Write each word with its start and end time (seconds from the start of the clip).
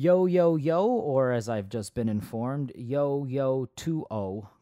Yo 0.00 0.24
Yo 0.24 0.56
Yo, 0.56 0.86
or 0.86 1.30
as 1.30 1.46
I've 1.50 1.68
just 1.68 1.94
been 1.94 2.08
informed, 2.08 2.72
Yo 2.74 3.26
Yo 3.26 3.68
2 3.76 4.06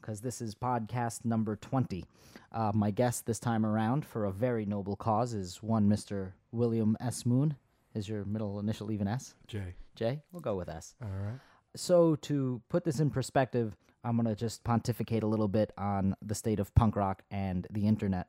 because 0.00 0.20
this 0.20 0.40
is 0.40 0.56
podcast 0.56 1.24
number 1.24 1.54
20. 1.54 2.04
Uh, 2.50 2.72
my 2.74 2.90
guest 2.90 3.24
this 3.24 3.38
time 3.38 3.64
around 3.64 4.04
for 4.04 4.24
a 4.24 4.32
very 4.32 4.66
noble 4.66 4.96
cause 4.96 5.34
is 5.34 5.62
one 5.62 5.88
Mr. 5.88 6.32
William 6.50 6.96
S. 6.98 7.24
Moon. 7.24 7.54
Is 7.94 8.08
your 8.08 8.24
middle 8.24 8.58
initial 8.58 8.90
even 8.90 9.06
S? 9.06 9.36
J. 9.46 9.76
J? 9.94 10.20
We'll 10.32 10.40
go 10.40 10.56
with 10.56 10.68
S. 10.68 10.96
All 11.00 11.08
right. 11.08 11.38
So, 11.76 12.16
to 12.16 12.60
put 12.68 12.82
this 12.82 12.98
in 12.98 13.08
perspective, 13.08 13.76
I'm 14.02 14.16
going 14.16 14.26
to 14.26 14.34
just 14.34 14.64
pontificate 14.64 15.22
a 15.22 15.28
little 15.28 15.46
bit 15.46 15.72
on 15.78 16.16
the 16.20 16.34
state 16.34 16.58
of 16.58 16.74
punk 16.74 16.96
rock 16.96 17.22
and 17.30 17.64
the 17.70 17.86
internet. 17.86 18.26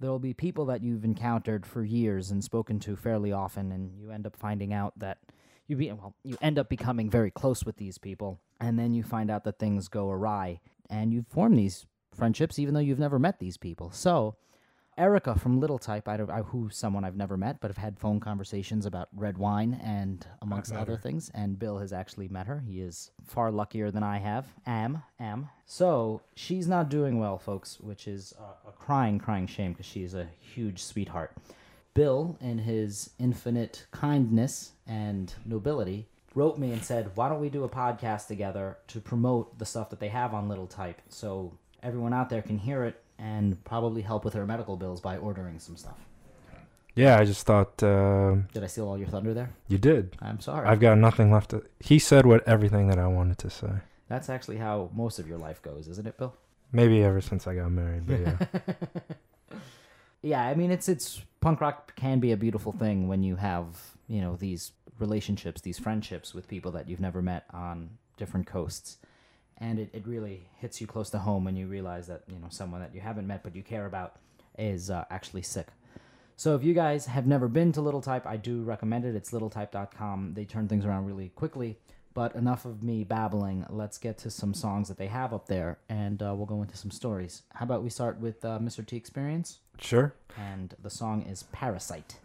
There 0.00 0.10
will 0.10 0.18
be 0.18 0.32
people 0.32 0.64
that 0.64 0.82
you've 0.82 1.04
encountered 1.04 1.66
for 1.66 1.84
years 1.84 2.30
and 2.30 2.42
spoken 2.42 2.80
to 2.80 2.96
fairly 2.96 3.32
often, 3.32 3.70
and 3.70 3.92
you 4.00 4.12
end 4.12 4.26
up 4.26 4.34
finding 4.34 4.72
out 4.72 4.98
that 4.98 5.18
you 5.68 5.76
be 5.76 5.92
well, 5.92 6.14
you 6.24 6.36
end 6.40 6.58
up 6.58 6.68
becoming 6.68 7.08
very 7.08 7.30
close 7.30 7.64
with 7.64 7.76
these 7.76 7.98
people, 7.98 8.40
and 8.60 8.78
then 8.78 8.94
you 8.94 9.02
find 9.02 9.30
out 9.30 9.44
that 9.44 9.58
things 9.58 9.88
go 9.88 10.10
awry, 10.10 10.60
and 10.90 11.12
you 11.12 11.24
form 11.30 11.54
these 11.54 11.86
friendships 12.14 12.58
even 12.58 12.74
though 12.74 12.80
you've 12.80 12.98
never 12.98 13.18
met 13.18 13.38
these 13.38 13.56
people. 13.56 13.90
So, 13.92 14.34
Erica 14.96 15.38
from 15.38 15.60
Little 15.60 15.78
Type, 15.78 16.08
I 16.08 16.16
don't, 16.16 16.30
I, 16.30 16.40
who's 16.40 16.76
someone 16.76 17.04
I've 17.04 17.16
never 17.16 17.36
met, 17.36 17.60
but 17.60 17.68
have 17.68 17.76
had 17.76 18.00
phone 18.00 18.18
conversations 18.18 18.84
about 18.84 19.08
red 19.14 19.38
wine 19.38 19.80
and 19.84 20.26
amongst 20.42 20.72
other 20.72 20.96
her. 20.96 21.00
things. 21.00 21.30
And 21.32 21.56
Bill 21.56 21.78
has 21.78 21.92
actually 21.92 22.26
met 22.26 22.48
her. 22.48 22.64
He 22.66 22.80
is 22.80 23.12
far 23.24 23.52
luckier 23.52 23.92
than 23.92 24.02
I 24.02 24.18
have. 24.18 24.46
Am, 24.66 25.04
am. 25.20 25.50
So 25.66 26.22
she's 26.34 26.66
not 26.66 26.88
doing 26.88 27.20
well, 27.20 27.38
folks, 27.38 27.78
which 27.78 28.08
is 28.08 28.34
a, 28.38 28.70
a 28.70 28.72
crying, 28.72 29.20
crying 29.20 29.46
shame 29.46 29.72
because 29.72 29.86
she's 29.86 30.14
a 30.14 30.26
huge 30.40 30.82
sweetheart. 30.82 31.32
Bill, 31.94 32.36
in 32.40 32.58
his 32.58 33.10
infinite 33.18 33.86
kindness 33.90 34.72
and 34.86 35.32
nobility, 35.44 36.06
wrote 36.34 36.58
me 36.58 36.72
and 36.72 36.82
said, 36.82 37.10
"Why 37.16 37.28
don't 37.28 37.40
we 37.40 37.48
do 37.50 37.64
a 37.64 37.68
podcast 37.68 38.26
together 38.28 38.78
to 38.88 39.00
promote 39.00 39.58
the 39.58 39.66
stuff 39.66 39.90
that 39.90 39.98
they 40.00 40.08
have 40.08 40.32
on 40.34 40.48
Little 40.48 40.66
Type, 40.66 41.00
so 41.08 41.52
everyone 41.82 42.12
out 42.12 42.28
there 42.30 42.42
can 42.42 42.58
hear 42.58 42.84
it 42.84 43.02
and 43.18 43.62
probably 43.64 44.02
help 44.02 44.24
with 44.24 44.34
their 44.34 44.46
medical 44.46 44.76
bills 44.76 45.00
by 45.00 45.16
ordering 45.16 45.58
some 45.58 45.76
stuff." 45.76 45.98
Yeah, 46.94 47.18
I 47.18 47.24
just 47.24 47.46
thought 47.46 47.80
uh, 47.82 48.36
Did 48.52 48.64
I 48.64 48.66
steal 48.66 48.88
all 48.88 48.98
your 48.98 49.06
thunder 49.08 49.32
there? 49.32 49.50
you 49.68 49.78
did. 49.78 50.16
I'm 50.20 50.40
sorry. 50.40 50.66
I've 50.68 50.80
got 50.80 50.98
nothing 50.98 51.30
left 51.32 51.50
to. 51.50 51.62
He 51.80 51.98
said 52.00 52.26
what 52.26 52.46
everything 52.46 52.88
that 52.88 52.98
I 52.98 53.06
wanted 53.06 53.38
to 53.38 53.50
say. 53.50 53.70
That's 54.08 54.28
actually 54.28 54.56
how 54.56 54.90
most 54.94 55.18
of 55.18 55.28
your 55.28 55.38
life 55.38 55.62
goes, 55.62 55.86
isn't 55.86 56.06
it, 56.08 56.16
Bill? 56.18 56.34
Maybe 56.72 57.02
ever 57.02 57.20
since 57.20 57.46
I 57.46 57.54
got 57.54 57.70
married, 57.70 58.06
but 58.06 58.20
yeah. 58.20 59.58
yeah, 60.22 60.42
I 60.42 60.54
mean 60.54 60.70
it's 60.70 60.88
it's 60.88 61.22
punk 61.40 61.60
rock 61.60 61.94
can 61.96 62.20
be 62.20 62.32
a 62.32 62.36
beautiful 62.36 62.72
thing 62.72 63.08
when 63.08 63.22
you 63.22 63.36
have, 63.36 63.66
you 64.08 64.20
know, 64.20 64.36
these 64.36 64.72
relationships, 64.98 65.60
these 65.60 65.78
friendships 65.78 66.34
with 66.34 66.48
people 66.48 66.72
that 66.72 66.88
you've 66.88 67.00
never 67.00 67.22
met 67.22 67.44
on 67.52 67.90
different 68.16 68.46
coasts. 68.46 68.98
And 69.58 69.78
it, 69.78 69.90
it 69.92 70.06
really 70.06 70.48
hits 70.56 70.80
you 70.80 70.86
close 70.86 71.10
to 71.10 71.18
home 71.18 71.44
when 71.44 71.56
you 71.56 71.66
realize 71.66 72.06
that, 72.06 72.22
you 72.28 72.38
know, 72.38 72.46
someone 72.48 72.80
that 72.80 72.94
you 72.94 73.00
haven't 73.00 73.26
met 73.26 73.42
but 73.42 73.56
you 73.56 73.62
care 73.62 73.86
about 73.86 74.16
is 74.56 74.90
uh, 74.90 75.04
actually 75.10 75.42
sick. 75.42 75.68
So 76.36 76.54
if 76.54 76.62
you 76.62 76.74
guys 76.74 77.06
have 77.06 77.26
never 77.26 77.48
been 77.48 77.72
to 77.72 77.80
Little 77.80 78.00
Type, 78.00 78.24
I 78.24 78.36
do 78.36 78.62
recommend 78.62 79.04
it. 79.04 79.16
It's 79.16 79.32
littletype.com. 79.32 80.34
They 80.34 80.44
turn 80.44 80.68
things 80.68 80.84
around 80.84 81.06
really 81.06 81.30
quickly. 81.30 81.78
But 82.18 82.34
enough 82.34 82.64
of 82.64 82.82
me 82.82 83.04
babbling. 83.04 83.64
Let's 83.70 83.96
get 83.96 84.18
to 84.18 84.30
some 84.32 84.52
songs 84.52 84.88
that 84.88 84.98
they 84.98 85.06
have 85.06 85.32
up 85.32 85.46
there, 85.46 85.78
and 85.88 86.20
uh, 86.20 86.34
we'll 86.34 86.46
go 86.46 86.62
into 86.62 86.76
some 86.76 86.90
stories. 86.90 87.42
How 87.54 87.62
about 87.62 87.84
we 87.84 87.90
start 87.90 88.18
with 88.18 88.44
uh, 88.44 88.58
Mr. 88.58 88.84
T 88.84 88.96
Experience? 88.96 89.60
sure. 89.78 90.14
and 90.36 90.74
the 90.82 90.90
song 90.90 91.22
is 91.22 91.44
Parasite. 91.52 92.16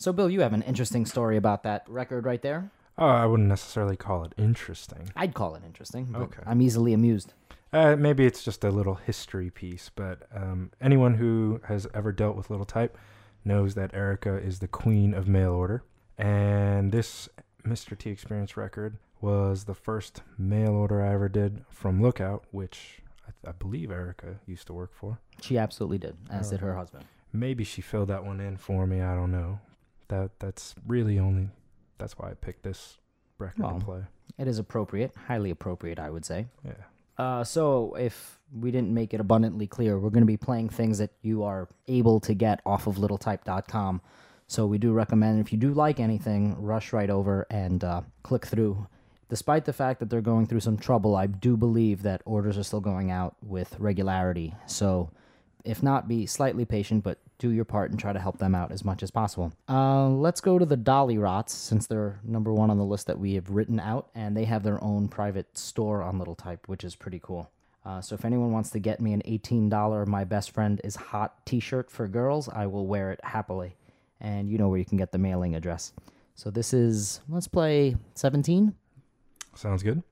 So, 0.00 0.14
Bill, 0.14 0.30
you 0.30 0.40
have 0.40 0.54
an 0.54 0.62
interesting 0.62 1.04
story 1.04 1.36
about 1.36 1.62
that 1.64 1.84
record 1.86 2.24
right 2.24 2.40
there. 2.40 2.70
Oh, 2.96 3.06
I 3.06 3.26
wouldn't 3.26 3.50
necessarily 3.50 3.96
call 3.96 4.24
it 4.24 4.32
interesting. 4.38 5.10
I'd 5.14 5.34
call 5.34 5.54
it 5.56 5.62
interesting. 5.62 6.06
But 6.10 6.22
Okay. 6.22 6.42
I'm 6.46 6.62
easily 6.62 6.94
amused. 6.94 7.34
Uh, 7.70 7.96
maybe 7.96 8.24
it's 8.24 8.42
just 8.42 8.64
a 8.64 8.70
little 8.70 8.94
history 8.94 9.50
piece, 9.50 9.90
but 9.94 10.26
um, 10.34 10.70
anyone 10.80 11.14
who 11.14 11.60
has 11.64 11.86
ever 11.92 12.12
dealt 12.12 12.34
with 12.34 12.48
Little 12.48 12.64
Type 12.64 12.96
knows 13.44 13.74
that 13.74 13.92
Erica 13.92 14.38
is 14.38 14.60
the 14.60 14.68
queen 14.68 15.12
of 15.12 15.28
mail 15.28 15.52
order. 15.52 15.84
And 16.16 16.92
this 16.92 17.28
Mr. 17.66 17.96
T 17.96 18.08
Experience 18.08 18.56
record 18.56 18.96
was 19.20 19.64
the 19.64 19.74
first 19.74 20.22
mail 20.38 20.70
order 20.70 21.02
I 21.04 21.12
ever 21.12 21.28
did 21.28 21.62
from 21.68 22.00
Lookout, 22.00 22.44
which 22.52 23.02
I, 23.28 23.50
I 23.50 23.52
believe 23.52 23.90
Erica 23.90 24.36
used 24.46 24.66
to 24.68 24.72
work 24.72 24.94
for. 24.94 25.18
She 25.42 25.58
absolutely 25.58 25.98
did, 25.98 26.16
as 26.30 26.48
did 26.48 26.60
her 26.60 26.74
husband. 26.74 27.04
Maybe 27.34 27.64
she 27.64 27.82
filled 27.82 28.08
that 28.08 28.24
one 28.24 28.40
in 28.40 28.56
for 28.56 28.86
me. 28.86 29.02
I 29.02 29.14
don't 29.14 29.30
know. 29.30 29.60
That 30.10 30.30
that's 30.38 30.74
really 30.86 31.18
only 31.18 31.48
that's 31.98 32.18
why 32.18 32.30
I 32.30 32.34
picked 32.34 32.62
this 32.62 32.98
record 33.38 33.62
Well. 33.62 33.78
to 33.78 33.84
play. 33.84 34.00
It 34.38 34.48
is 34.48 34.58
appropriate, 34.58 35.12
highly 35.28 35.50
appropriate, 35.50 35.98
I 35.98 36.10
would 36.10 36.24
say. 36.24 36.46
Yeah. 36.64 36.72
Uh, 37.18 37.44
so, 37.44 37.94
if 37.94 38.38
we 38.52 38.70
didn't 38.70 38.92
make 38.94 39.12
it 39.12 39.20
abundantly 39.20 39.66
clear, 39.66 39.98
we're 39.98 40.10
going 40.10 40.22
to 40.22 40.26
be 40.26 40.38
playing 40.38 40.70
things 40.70 40.98
that 40.98 41.10
you 41.20 41.42
are 41.42 41.68
able 41.86 42.18
to 42.20 42.32
get 42.32 42.60
off 42.64 42.86
of 42.86 42.96
littletype.com. 42.96 44.00
So, 44.46 44.66
we 44.66 44.78
do 44.78 44.92
recommend 44.92 45.40
if 45.40 45.52
you 45.52 45.58
do 45.58 45.74
like 45.74 46.00
anything, 46.00 46.56
rush 46.60 46.92
right 46.94 47.10
over 47.10 47.46
and 47.50 47.84
uh, 47.84 48.00
click 48.22 48.46
through. 48.46 48.86
Despite 49.28 49.66
the 49.66 49.72
fact 49.74 50.00
that 50.00 50.08
they're 50.08 50.22
going 50.22 50.46
through 50.46 50.60
some 50.60 50.78
trouble, 50.78 51.14
I 51.14 51.26
do 51.26 51.56
believe 51.56 52.02
that 52.02 52.22
orders 52.24 52.56
are 52.56 52.64
still 52.64 52.80
going 52.80 53.10
out 53.10 53.36
with 53.42 53.78
regularity. 53.78 54.54
So, 54.66 55.10
if 55.64 55.82
not, 55.82 56.08
be 56.08 56.24
slightly 56.24 56.64
patient, 56.64 57.04
but 57.04 57.18
do 57.40 57.50
your 57.50 57.64
part 57.64 57.90
and 57.90 57.98
try 57.98 58.12
to 58.12 58.20
help 58.20 58.38
them 58.38 58.54
out 58.54 58.70
as 58.70 58.84
much 58.84 59.02
as 59.02 59.10
possible. 59.10 59.52
Uh, 59.68 60.08
let's 60.08 60.40
go 60.40 60.58
to 60.58 60.66
the 60.66 60.76
Dollyrots, 60.76 61.48
since 61.48 61.86
they're 61.86 62.20
number 62.22 62.52
one 62.52 62.70
on 62.70 62.78
the 62.78 62.84
list 62.84 63.08
that 63.08 63.18
we 63.18 63.34
have 63.34 63.50
written 63.50 63.80
out, 63.80 64.10
and 64.14 64.36
they 64.36 64.44
have 64.44 64.62
their 64.62 64.82
own 64.84 65.08
private 65.08 65.58
store 65.58 66.02
on 66.02 66.18
Little 66.18 66.36
Type, 66.36 66.68
which 66.68 66.84
is 66.84 66.94
pretty 66.94 67.18
cool. 67.20 67.50
Uh, 67.84 68.00
so 68.00 68.14
if 68.14 68.26
anyone 68.26 68.52
wants 68.52 68.70
to 68.70 68.78
get 68.78 69.00
me 69.00 69.14
an 69.14 69.22
$18 69.26 70.06
My 70.06 70.22
Best 70.24 70.50
Friend 70.50 70.80
is 70.84 70.96
Hot 70.96 71.44
t 71.46 71.58
shirt 71.60 71.90
for 71.90 72.06
girls, 72.06 72.48
I 72.48 72.66
will 72.66 72.86
wear 72.86 73.10
it 73.10 73.20
happily. 73.24 73.74
And 74.20 74.50
you 74.50 74.58
know 74.58 74.68
where 74.68 74.78
you 74.78 74.84
can 74.84 74.98
get 74.98 75.12
the 75.12 75.18
mailing 75.18 75.54
address. 75.54 75.94
So 76.34 76.50
this 76.50 76.74
is, 76.74 77.20
let's 77.28 77.48
play 77.48 77.96
17. 78.14 78.74
Sounds 79.54 79.82
good. 79.82 80.02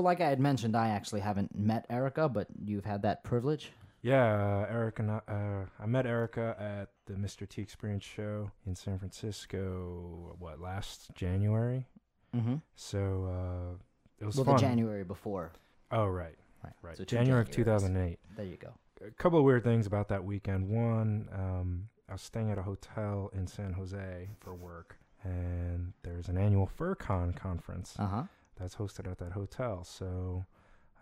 So, 0.00 0.04
like 0.04 0.22
I 0.22 0.30
had 0.30 0.40
mentioned, 0.40 0.74
I 0.78 0.88
actually 0.88 1.20
haven't 1.20 1.54
met 1.54 1.84
Erica, 1.90 2.26
but 2.26 2.46
you've 2.64 2.86
had 2.86 3.02
that 3.02 3.22
privilege. 3.22 3.70
Yeah, 4.00 4.64
uh, 4.66 4.72
Erica. 4.72 5.02
and 5.02 5.10
I- 5.10 5.20
Uh, 5.28 5.66
I 5.78 5.84
met 5.84 6.06
Erica 6.06 6.56
at 6.58 6.88
the 7.04 7.12
Mr. 7.20 7.46
T 7.46 7.60
Experience 7.60 8.02
show 8.02 8.50
in 8.64 8.74
San 8.74 8.98
Francisco. 8.98 10.36
What 10.38 10.58
last 10.58 11.14
January? 11.14 11.86
Mm-hmm. 12.34 12.54
So 12.76 12.98
uh, 13.26 13.74
it 14.18 14.24
was 14.24 14.36
Well, 14.36 14.46
fun. 14.46 14.54
the 14.54 14.60
January 14.62 15.04
before. 15.04 15.52
oh 15.90 16.06
right, 16.06 16.36
Right. 16.64 16.72
right. 16.80 16.96
So 16.96 17.04
January 17.04 17.42
of 17.42 17.50
2008. 17.50 18.18
There 18.36 18.46
you 18.46 18.56
go. 18.56 18.72
a 19.06 19.10
couple 19.10 19.38
of 19.38 19.44
weird 19.44 19.64
things 19.64 19.86
about 19.86 20.08
that 20.08 20.24
weekend. 20.24 20.70
One, 20.70 21.28
um, 21.34 21.88
I 22.08 22.12
was 22.12 22.22
staying 22.22 22.50
at 22.50 22.56
a 22.56 22.62
hotel 22.62 23.28
in 23.34 23.46
San 23.46 23.74
Jose 23.74 24.30
for 24.40 24.54
work, 24.54 24.96
and 25.24 25.92
there's 26.02 26.28
an 26.30 26.38
annual 26.38 26.66
FurCon 26.66 27.36
conference 27.36 27.96
Uh 27.98 28.06
huh. 28.06 28.22
That's 28.60 28.76
hosted 28.76 29.10
at 29.10 29.18
that 29.18 29.32
hotel. 29.32 29.84
So 29.84 30.44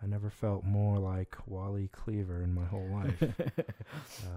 I 0.01 0.07
never 0.07 0.29
felt 0.29 0.63
more 0.63 0.97
like 0.97 1.35
Wally 1.45 1.89
Cleaver 1.91 2.41
in 2.41 2.53
my 2.53 2.65
whole 2.65 2.89
life. 2.91 3.21
uh, 3.21 3.25
it 3.27 3.75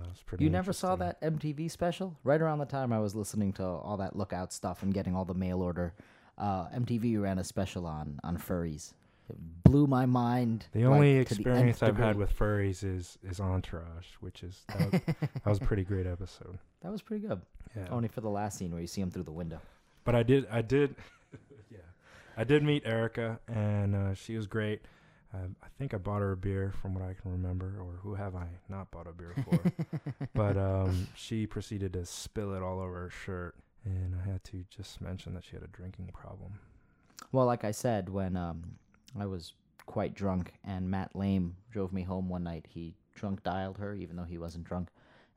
was 0.09 0.23
pretty 0.27 0.45
You 0.45 0.51
never 0.51 0.73
saw 0.73 0.97
that 0.97 1.21
MTV 1.23 1.71
special? 1.71 2.17
Right 2.25 2.41
around 2.41 2.59
the 2.59 2.67
time 2.67 2.93
I 2.93 2.99
was 2.99 3.15
listening 3.15 3.53
to 3.55 3.65
all 3.65 3.97
that 3.99 4.17
Lookout 4.17 4.53
stuff 4.53 4.83
and 4.83 4.93
getting 4.93 5.15
all 5.15 5.25
the 5.25 5.35
mail 5.35 5.63
order, 5.63 5.95
uh, 6.37 6.67
MTV 6.71 7.21
ran 7.21 7.39
a 7.39 7.45
special 7.45 7.87
on 7.87 8.19
on 8.25 8.37
furries. 8.37 8.95
It 9.31 9.37
blew 9.63 9.87
my 9.87 10.05
mind. 10.05 10.67
The 10.73 10.85
like, 10.85 10.95
only 10.95 11.17
experience 11.17 11.81
nth 11.81 11.89
I've 11.89 11.97
had 11.97 12.17
with 12.17 12.37
furries 12.37 12.83
is 12.83 13.19
is 13.23 13.39
Entourage, 13.39 14.09
which 14.21 14.43
is 14.43 14.65
that 14.69 14.93
was, 14.93 15.01
that 15.07 15.47
was 15.47 15.59
a 15.59 15.65
pretty 15.65 15.85
great 15.85 16.07
episode. 16.07 16.59
that 16.83 16.91
was 16.91 17.03
pretty 17.03 17.27
good. 17.27 17.41
Yeah. 17.77 17.87
Only 17.91 18.09
for 18.09 18.21
the 18.21 18.29
last 18.29 18.59
scene 18.59 18.73
where 18.73 18.81
you 18.81 18.87
see 18.87 19.01
him 19.01 19.11
through 19.11 19.23
the 19.23 19.33
window. 19.33 19.61
But 20.05 20.15
I 20.15 20.23
did, 20.23 20.47
I 20.51 20.63
did, 20.63 20.97
I 22.37 22.45
did 22.45 22.63
meet 22.63 22.83
Erica, 22.87 23.41
and 23.49 23.95
uh, 23.95 24.15
she 24.15 24.37
was 24.37 24.47
great. 24.47 24.83
Uh, 25.35 25.49
I 25.63 25.67
think 25.79 25.95
I 25.95 25.97
bought 25.97 26.21
her 26.21 26.33
a 26.33 26.37
beer, 26.37 26.73
from 26.81 26.95
what 26.95 27.03
I 27.03 27.15
can 27.15 27.31
remember, 27.33 27.77
or 27.81 27.99
who 28.03 28.15
have 28.15 28.35
I 28.35 28.47
not 28.69 28.91
bought 28.91 29.07
a 29.07 29.13
beer 29.13 29.35
for? 29.45 29.73
but 30.35 30.57
um, 30.57 31.09
she 31.15 31.47
proceeded 31.47 31.95
to 31.95 32.05
spill 32.05 32.55
it 32.55 32.63
all 32.63 32.81
over 32.81 33.01
her 33.01 33.11
shirt, 33.11 33.55
and 33.85 34.15
I 34.15 34.31
had 34.31 34.45
to 34.45 34.65
just 34.75 35.01
mention 35.01 35.35
that 35.35 35.45
she 35.45 35.53
had 35.57 35.63
a 35.63 35.69
drinking 35.69 36.11
problem. 36.13 36.59
Well, 37.33 37.47
like 37.47 37.65
I 37.65 37.71
said, 37.71 38.09
when 38.09 38.37
um, 38.37 38.77
I 39.19 39.27
was 39.27 39.55
quite 39.87 40.15
drunk 40.15 40.55
and 40.65 40.91
Matt 40.91 41.17
Lane 41.17 41.57
drove 41.71 41.93
me 41.93 42.03
home 42.03 42.29
one 42.29 42.45
night, 42.45 42.67
he 42.69 42.95
drunk 43.15 43.43
dialed 43.43 43.79
her, 43.79 43.95
even 43.95 44.17
though 44.17 44.25
he 44.25 44.39
wasn't 44.39 44.65
drunk, 44.65 44.89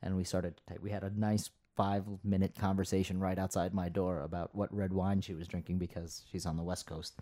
and 0.01 0.15
we 0.15 0.23
started. 0.23 0.61
To 0.67 0.75
we 0.81 0.91
had 0.91 1.03
a 1.03 1.09
nice 1.17 1.49
five 1.75 2.03
minute 2.23 2.53
conversation 2.57 3.19
right 3.19 3.37
outside 3.37 3.73
my 3.73 3.89
door 3.89 4.21
about 4.21 4.53
what 4.55 4.73
red 4.73 4.93
wine 4.93 5.21
she 5.21 5.33
was 5.33 5.47
drinking 5.47 5.77
because 5.77 6.23
she's 6.31 6.45
on 6.45 6.57
the 6.57 6.63
west 6.63 6.85
coast, 6.87 7.19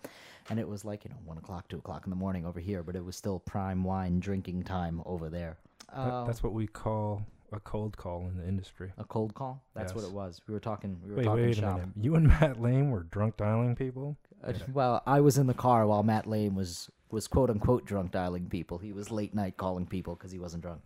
and 0.50 0.60
it 0.60 0.68
was 0.68 0.86
like 0.86 1.04
you 1.04 1.10
know 1.10 1.18
one 1.26 1.38
o'clock, 1.38 1.68
two 1.68 1.78
o'clock 1.78 2.06
in 2.06 2.10
the 2.10 2.16
morning 2.16 2.46
over 2.46 2.60
here, 2.60 2.84
but 2.84 2.96
it 2.96 3.04
was 3.04 3.16
still 3.16 3.40
prime 3.40 3.84
wine 3.84 4.20
drinking 4.20 4.64
time 4.64 5.02
over 5.06 5.30
there. 5.30 5.58
Uh, 5.92 6.24
that's 6.26 6.42
what 6.44 6.54
we 6.54 6.66
call 6.68 7.26
a 7.52 7.60
cold 7.60 7.96
call 7.98 8.28
in 8.28 8.38
the 8.38 8.48
industry. 8.48 8.92
A 8.98 9.04
cold 9.04 9.34
call? 9.36 9.62
That's 9.76 9.94
what 9.94 10.04
it 10.04 10.12
was. 10.12 10.42
We 10.48 10.54
were 10.54 10.60
talking. 10.60 11.00
We 11.04 11.12
were 11.12 11.18
Wait, 11.18 11.24
talking 11.26 11.46
wait 11.46 11.56
shop. 11.58 11.74
a 11.76 11.78
minute. 11.80 11.90
You 12.02 12.16
and 12.16 12.28
Matt 12.28 12.60
Lane 12.62 12.90
were 12.90 13.04
drunk 13.04 13.38
dialing 13.38 13.76
people. 13.76 14.18
Uh, 14.44 14.54
Well, 14.74 15.04
I 15.06 15.20
was 15.22 15.38
in 15.38 15.46
the 15.48 15.54
car 15.54 15.86
while 15.86 16.04
Matt 16.04 16.26
Lane 16.28 16.56
was 16.56 16.90
was 17.12 17.28
quote 17.28 17.50
unquote 17.52 17.86
drunk 17.86 18.12
dialing 18.12 18.48
people. 18.50 18.80
He 18.80 18.92
was 18.92 19.12
late 19.12 19.36
night 19.36 19.56
calling 19.58 19.86
people 19.86 20.16
because 20.16 20.32
he 20.32 20.40
wasn't 20.40 20.64
drunk. 20.64 20.86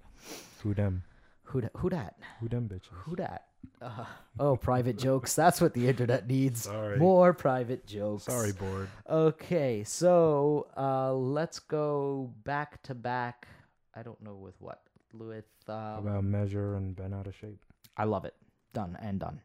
Who 0.64 0.74
them? 0.74 1.04
Who 1.44 1.62
da- 1.62 1.70
who 1.78 1.90
dat? 1.90 2.16
Who 2.42 2.50
them 2.50 2.68
bitches? 2.68 2.90
Who 2.92 3.16
dat? 3.16 3.47
Uh, 3.82 4.06
oh, 4.40 4.56
private 4.56 4.98
jokes. 4.98 5.36
That's 5.36 5.62
what 5.62 5.74
the 5.74 5.88
internet 5.88 6.28
needs. 6.28 6.64
Sorry. 6.64 6.98
More 6.98 7.34
private 7.34 7.86
jokes. 7.86 8.24
Sorry, 8.24 8.52
board. 8.52 8.90
Okay, 9.10 9.84
so 9.84 10.68
uh, 10.76 11.14
let's 11.14 11.60
go 11.60 12.34
back 12.44 12.82
to 12.84 12.96
back. 12.96 13.48
I 13.96 14.04
don't 14.04 14.22
know 14.22 14.36
with 14.36 14.56
what. 14.60 14.82
With 15.14 15.46
um, 15.68 16.08
About 16.08 16.24
measure 16.24 16.76
and 16.76 16.96
been 16.96 17.14
out 17.14 17.28
of 17.28 17.36
shape. 17.36 17.64
I 17.96 18.04
love 18.04 18.26
it. 18.26 18.36
Done 18.74 18.98
and 19.02 19.20
done. 19.20 19.42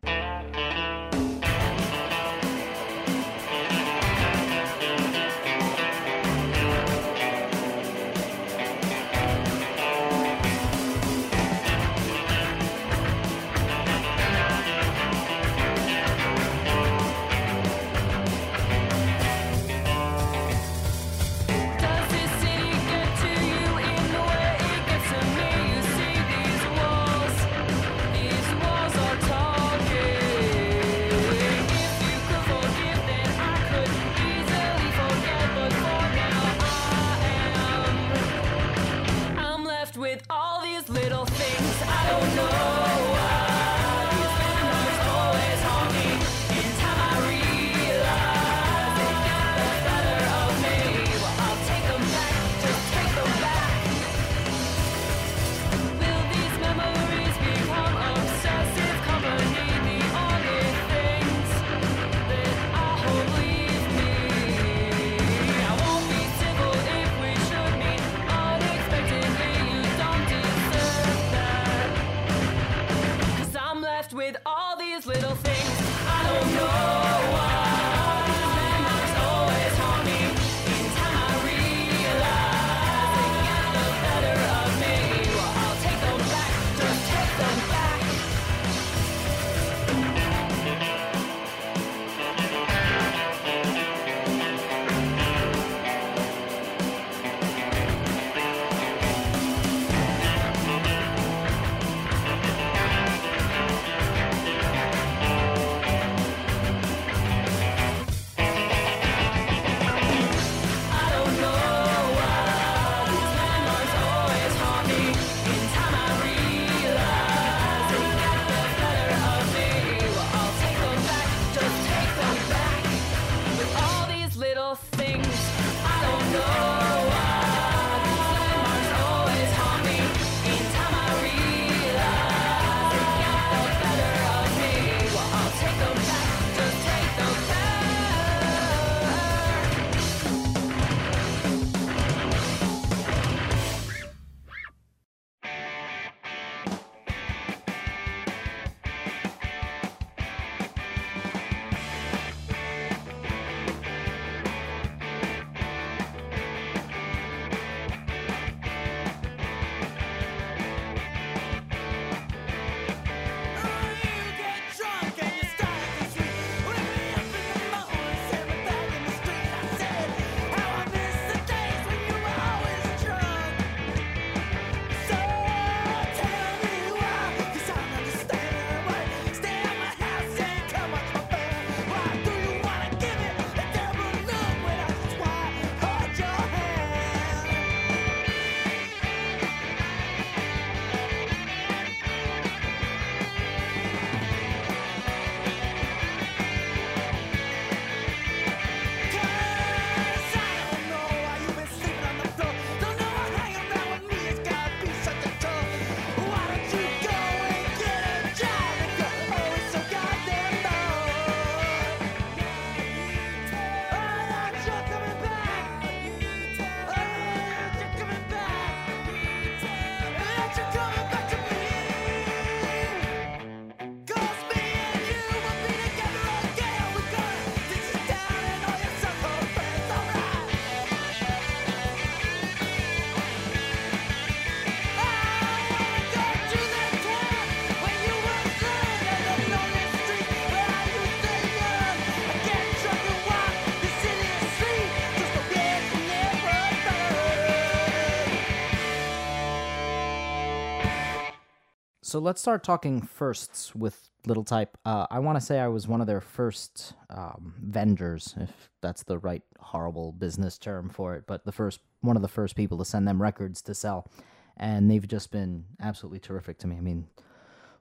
so 252.13 252.19
let's 252.19 252.43
start 252.43 252.63
talking 252.63 253.01
firsts 253.01 253.75
with 253.75 254.11
Little 254.27 254.45
Type. 254.45 254.77
Uh, 254.85 255.07
I 255.11 255.19
want 255.21 255.39
to 255.39 255.41
say 255.41 255.59
I 255.59 255.69
was 255.69 255.89
one 255.89 256.03
of 256.03 256.07
their 256.07 256.21
first 256.21 256.93
um, 257.09 257.55
vendors, 257.59 258.35
if 258.39 258.69
that's 258.83 259.03
the 259.03 259.17
right 259.17 259.43
horrible 259.59 260.13
business 260.13 260.59
term 260.59 260.91
for 260.91 261.15
it, 261.15 261.25
but 261.27 261.47
the 261.47 261.53
first 261.53 261.81
one 262.03 262.15
of 262.15 262.21
the 262.21 262.29
first 262.29 262.55
people 262.55 262.77
to 262.77 262.85
send 262.85 263.09
them 263.09 263.23
records 263.23 263.63
to 263.63 263.75
sell, 263.75 264.11
and 264.59 264.91
they've 264.91 265.09
just 265.09 265.33
been 265.33 265.65
absolutely 265.81 266.19
terrific 266.19 266.59
to 266.59 266.67
me. 266.67 266.77
I 266.77 266.81
mean, 266.81 267.07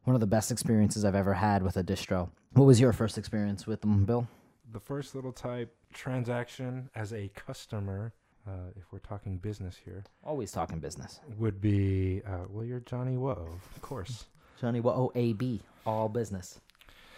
one 0.06 0.16
of 0.16 0.22
the 0.22 0.28
best 0.28 0.50
experiences 0.50 1.04
I've 1.04 1.14
ever 1.14 1.34
had 1.34 1.62
with 1.62 1.76
a 1.76 1.84
distro. 1.84 2.30
What 2.54 2.64
was 2.64 2.80
your 2.80 2.94
first 2.94 3.18
experience 3.18 3.68
with 3.68 3.82
them, 3.82 4.06
Bill? 4.06 4.30
The 4.72 4.80
first 4.80 5.14
Little 5.14 5.34
Type 5.34 5.76
transaction 5.92 6.90
as 6.96 7.12
a 7.12 7.28
customer 7.36 8.14
uh, 8.48 8.72
if 8.76 8.92
we're 8.92 9.00
talking 9.00 9.38
business 9.38 9.78
here, 9.84 10.04
always 10.24 10.52
talking 10.52 10.80
business, 10.80 11.20
would 11.38 11.62
be 11.62 12.22
uh, 12.26 12.46
well, 12.50 12.66
you're 12.66 12.80
Johnny 12.82 13.18
Woe, 13.18 13.60
of 13.76 13.82
course. 13.82 14.26
Johnny 14.60 14.80
Woe, 14.80 15.12
AB, 15.16 15.60
all 15.86 16.08
business, 16.08 16.60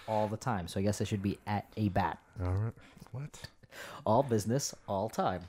all 0.08 0.28
the 0.28 0.38
time. 0.38 0.68
So 0.68 0.80
I 0.80 0.84
guess 0.84 1.02
I 1.02 1.04
should 1.04 1.22
be 1.22 1.38
at 1.46 1.66
a 1.76 1.90
bat. 1.90 2.20
All 2.42 2.52
right. 2.54 2.74
What? 3.12 3.42
all 4.06 4.24
business, 4.24 4.74
all 4.88 5.10
time. 5.10 5.42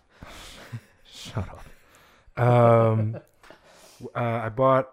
Shut 1.05 1.49
up. 1.49 2.43
Um, 2.43 3.17
uh, 4.15 4.19
I 4.19 4.49
bought 4.49 4.91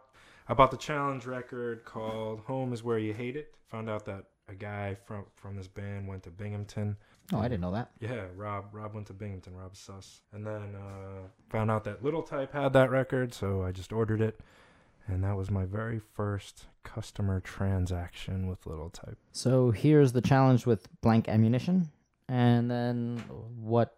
I 0.47 0.53
bought 0.53 0.71
the 0.71 0.77
challenge 0.77 1.25
record 1.25 1.85
called 1.85 2.41
"Home 2.41 2.73
Is 2.73 2.83
Where 2.83 3.00
You 3.00 3.13
Hate 3.13 3.35
It." 3.35 3.53
Found 3.69 3.89
out 3.89 4.05
that 4.05 4.25
a 4.47 4.53
guy 4.53 4.95
from 5.05 5.25
from 5.35 5.55
this 5.55 5.67
band 5.67 6.07
went 6.07 6.23
to 6.23 6.29
Binghamton 6.29 6.97
Oh, 7.33 7.39
I 7.39 7.43
didn't 7.43 7.61
know 7.61 7.71
that. 7.71 7.91
Yeah, 8.00 8.25
Rob. 8.35 8.65
Rob 8.73 8.93
went 8.93 9.07
to 9.07 9.13
Binghamton. 9.13 9.55
Rob 9.55 9.75
sus, 9.75 10.21
and 10.33 10.45
then 10.45 10.75
uh, 10.75 11.27
found 11.50 11.71
out 11.71 11.83
that 11.85 12.03
Little 12.03 12.23
Type 12.23 12.53
had 12.53 12.73
that 12.73 12.89
record, 12.89 13.33
so 13.33 13.63
I 13.63 13.71
just 13.71 13.93
ordered 13.93 14.21
it, 14.21 14.39
and 15.07 15.23
that 15.23 15.35
was 15.38 15.50
my 15.50 15.65
very 15.65 16.00
first 16.00 16.65
customer 16.83 17.39
transaction 17.39 18.47
with 18.47 18.65
Little 18.65 18.89
Type. 18.89 19.17
So 19.31 19.71
here's 19.71 20.11
the 20.11 20.21
challenge 20.21 20.65
with 20.65 20.88
blank 21.01 21.29
ammunition, 21.29 21.89
and 22.27 22.69
then 22.69 23.23
what 23.55 23.95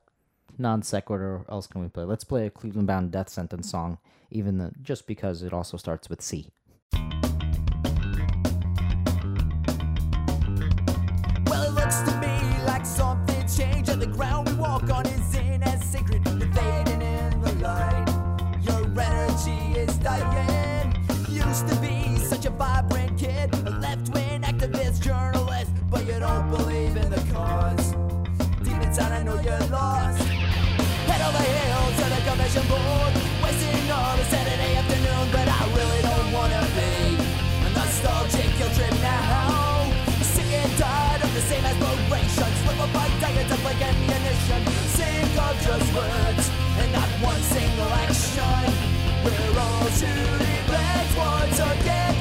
non 0.58 0.84
sequitur 0.84 1.46
else 1.50 1.68
can 1.68 1.82
we 1.82 1.88
play? 1.88 2.04
Let's 2.04 2.24
play 2.24 2.46
a 2.46 2.50
Cleveland 2.50 2.88
Bound 2.88 3.12
Death 3.12 3.30
Sentence 3.30 3.70
song, 3.70 3.98
even 4.30 4.58
the, 4.58 4.72
just 4.82 5.08
because 5.08 5.42
it 5.42 5.54
also 5.54 5.78
starts 5.78 6.10
with 6.10 6.22
C. 6.22 6.52
just 45.64 45.94
words 45.96 46.50
and 46.80 46.92
not 46.92 47.08
one 47.24 47.42
single 47.42 47.88
action. 48.04 48.74
We're 49.24 49.60
all 49.60 49.88
shooting 49.88 50.66
backwards 50.68 51.60
again. 51.60 52.16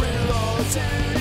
We're 0.00 0.32
all 0.32 0.62
shooting. 0.64 1.13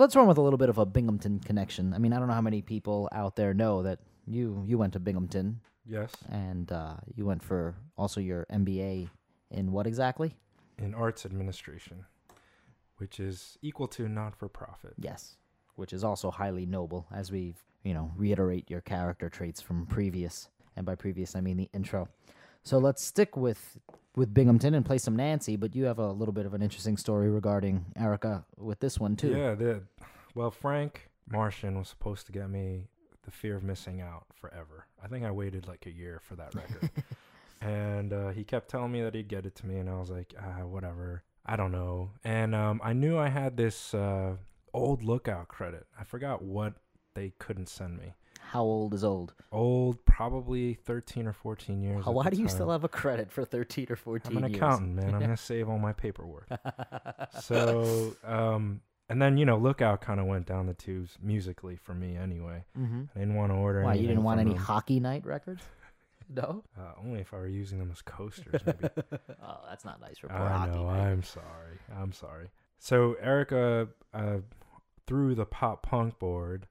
Let's 0.00 0.16
run 0.16 0.26
with 0.26 0.38
a 0.38 0.40
little 0.40 0.58
bit 0.58 0.70
of 0.70 0.78
a 0.78 0.86
Binghamton 0.86 1.40
connection. 1.40 1.92
I 1.92 1.98
mean, 1.98 2.12
I 2.12 2.18
don't 2.18 2.26
know 2.26 2.34
how 2.34 2.40
many 2.40 2.62
people 2.62 3.08
out 3.12 3.36
there 3.36 3.52
know 3.52 3.82
that 3.82 4.00
you 4.26 4.64
you 4.66 4.78
went 4.78 4.94
to 4.94 5.00
Binghamton 5.00 5.60
Yes, 5.86 6.12
and 6.30 6.70
uh, 6.72 6.94
you 7.14 7.26
went 7.26 7.42
for 7.42 7.74
also 7.96 8.20
your 8.20 8.46
MBA 8.50 9.08
in 9.50 9.72
what 9.72 9.86
exactly? 9.86 10.34
in 10.78 10.94
arts 10.94 11.26
administration, 11.26 12.06
which 12.96 13.20
is 13.20 13.58
equal 13.60 13.86
to 13.88 14.08
not 14.08 14.34
for 14.34 14.48
profit. 14.48 14.94
Yes, 14.98 15.36
which 15.76 15.92
is 15.92 16.02
also 16.02 16.30
highly 16.30 16.64
noble, 16.64 17.06
as 17.12 17.30
we 17.30 17.54
you 17.84 17.92
know 17.92 18.10
reiterate 18.16 18.70
your 18.70 18.80
character 18.80 19.28
traits 19.28 19.60
from 19.60 19.86
previous, 19.86 20.48
and 20.76 20.86
by 20.86 20.94
previous 20.94 21.36
I 21.36 21.42
mean 21.42 21.58
the 21.58 21.68
intro. 21.74 22.08
So 22.62 22.78
let's 22.78 23.04
stick 23.04 23.36
with 23.36 23.78
with 24.16 24.34
Binghamton 24.34 24.74
and 24.74 24.84
play 24.84 24.98
some 24.98 25.16
Nancy, 25.16 25.56
but 25.56 25.74
you 25.74 25.84
have 25.84 25.98
a 25.98 26.10
little 26.10 26.32
bit 26.32 26.46
of 26.46 26.54
an 26.54 26.62
interesting 26.62 26.96
story 26.96 27.30
regarding 27.30 27.86
Erica 27.96 28.44
with 28.56 28.80
this 28.80 28.98
one 28.98 29.16
too. 29.16 29.30
Yeah, 29.30 29.54
the 29.54 29.82
well, 30.34 30.50
Frank 30.50 31.10
Martian 31.28 31.78
was 31.78 31.88
supposed 31.88 32.26
to 32.26 32.32
get 32.32 32.48
me 32.50 32.88
the 33.24 33.30
fear 33.30 33.56
of 33.56 33.62
missing 33.62 34.00
out 34.00 34.26
forever. 34.34 34.86
I 35.02 35.08
think 35.08 35.24
I 35.24 35.30
waited 35.30 35.68
like 35.68 35.86
a 35.86 35.90
year 35.90 36.20
for 36.22 36.36
that 36.36 36.54
record. 36.54 36.90
and 37.60 38.12
uh, 38.12 38.28
he 38.30 38.44
kept 38.44 38.68
telling 38.68 38.92
me 38.92 39.02
that 39.02 39.14
he'd 39.14 39.28
get 39.28 39.46
it 39.46 39.54
to 39.56 39.66
me, 39.66 39.78
and 39.78 39.88
I 39.88 39.98
was 39.98 40.10
like, 40.10 40.34
ah, 40.40 40.64
whatever. 40.64 41.22
I 41.44 41.56
don't 41.56 41.72
know. 41.72 42.10
And 42.24 42.54
um, 42.54 42.80
I 42.82 42.92
knew 42.92 43.18
I 43.18 43.28
had 43.28 43.56
this 43.56 43.94
uh, 43.94 44.36
old 44.72 45.02
lookout 45.02 45.48
credit. 45.48 45.86
I 45.98 46.04
forgot 46.04 46.42
what 46.42 46.74
they 47.14 47.32
couldn't 47.38 47.68
send 47.68 47.98
me. 47.98 48.14
How 48.50 48.64
old 48.64 48.94
is 48.94 49.04
old? 49.04 49.32
Old, 49.52 50.04
probably 50.04 50.74
13 50.74 51.28
or 51.28 51.32
14 51.32 51.80
years. 51.80 52.04
Why 52.04 52.30
do 52.30 52.36
you 52.36 52.48
still 52.48 52.70
have 52.70 52.82
a 52.82 52.88
credit 52.88 53.30
for 53.30 53.44
13 53.44 53.86
or 53.90 53.94
14 53.94 54.36
I'm 54.36 54.42
an 54.42 54.50
years? 54.50 54.56
accountant, 54.60 54.94
man. 54.96 55.14
I'm 55.14 55.20
gonna 55.20 55.36
save 55.36 55.68
all 55.68 55.78
my 55.78 55.92
paperwork. 55.92 56.48
so, 57.42 58.16
um, 58.24 58.80
and 59.08 59.22
then 59.22 59.36
you 59.36 59.44
know, 59.46 59.56
Lookout 59.56 60.00
kind 60.00 60.18
of 60.18 60.26
went 60.26 60.46
down 60.46 60.66
the 60.66 60.74
tubes 60.74 61.16
musically 61.22 61.76
for 61.76 61.94
me 61.94 62.16
anyway. 62.16 62.64
Mm-hmm. 62.76 63.02
I 63.14 63.18
didn't 63.20 63.36
want 63.36 63.52
to 63.52 63.56
order. 63.56 63.84
Why, 63.84 63.94
you 63.94 64.08
didn't 64.08 64.24
want 64.24 64.40
any 64.40 64.50
them. 64.54 64.58
hockey 64.58 64.98
night 64.98 65.24
records? 65.24 65.62
No? 66.32 66.62
Uh, 66.78 66.92
only 67.04 67.20
if 67.20 67.34
I 67.34 67.38
were 67.38 67.48
using 67.48 67.80
them 67.80 67.90
as 67.90 68.02
coasters, 68.02 68.62
maybe. 68.64 68.88
Oh, 69.42 69.60
that's 69.68 69.84
not 69.84 70.00
nice 70.00 70.18
for 70.18 70.28
poor 70.28 70.38
I 70.38 70.58
hockey 70.58 70.70
know. 70.70 70.84
night. 70.84 71.10
I'm 71.10 71.24
sorry. 71.24 71.78
I'm 72.00 72.12
sorry. 72.12 72.50
So 72.78 73.16
Erica, 73.20 73.88
uh, 74.14 74.36
through 75.08 75.34
the 75.34 75.44
pop 75.44 75.82
punk 75.84 76.20
board, 76.20 76.68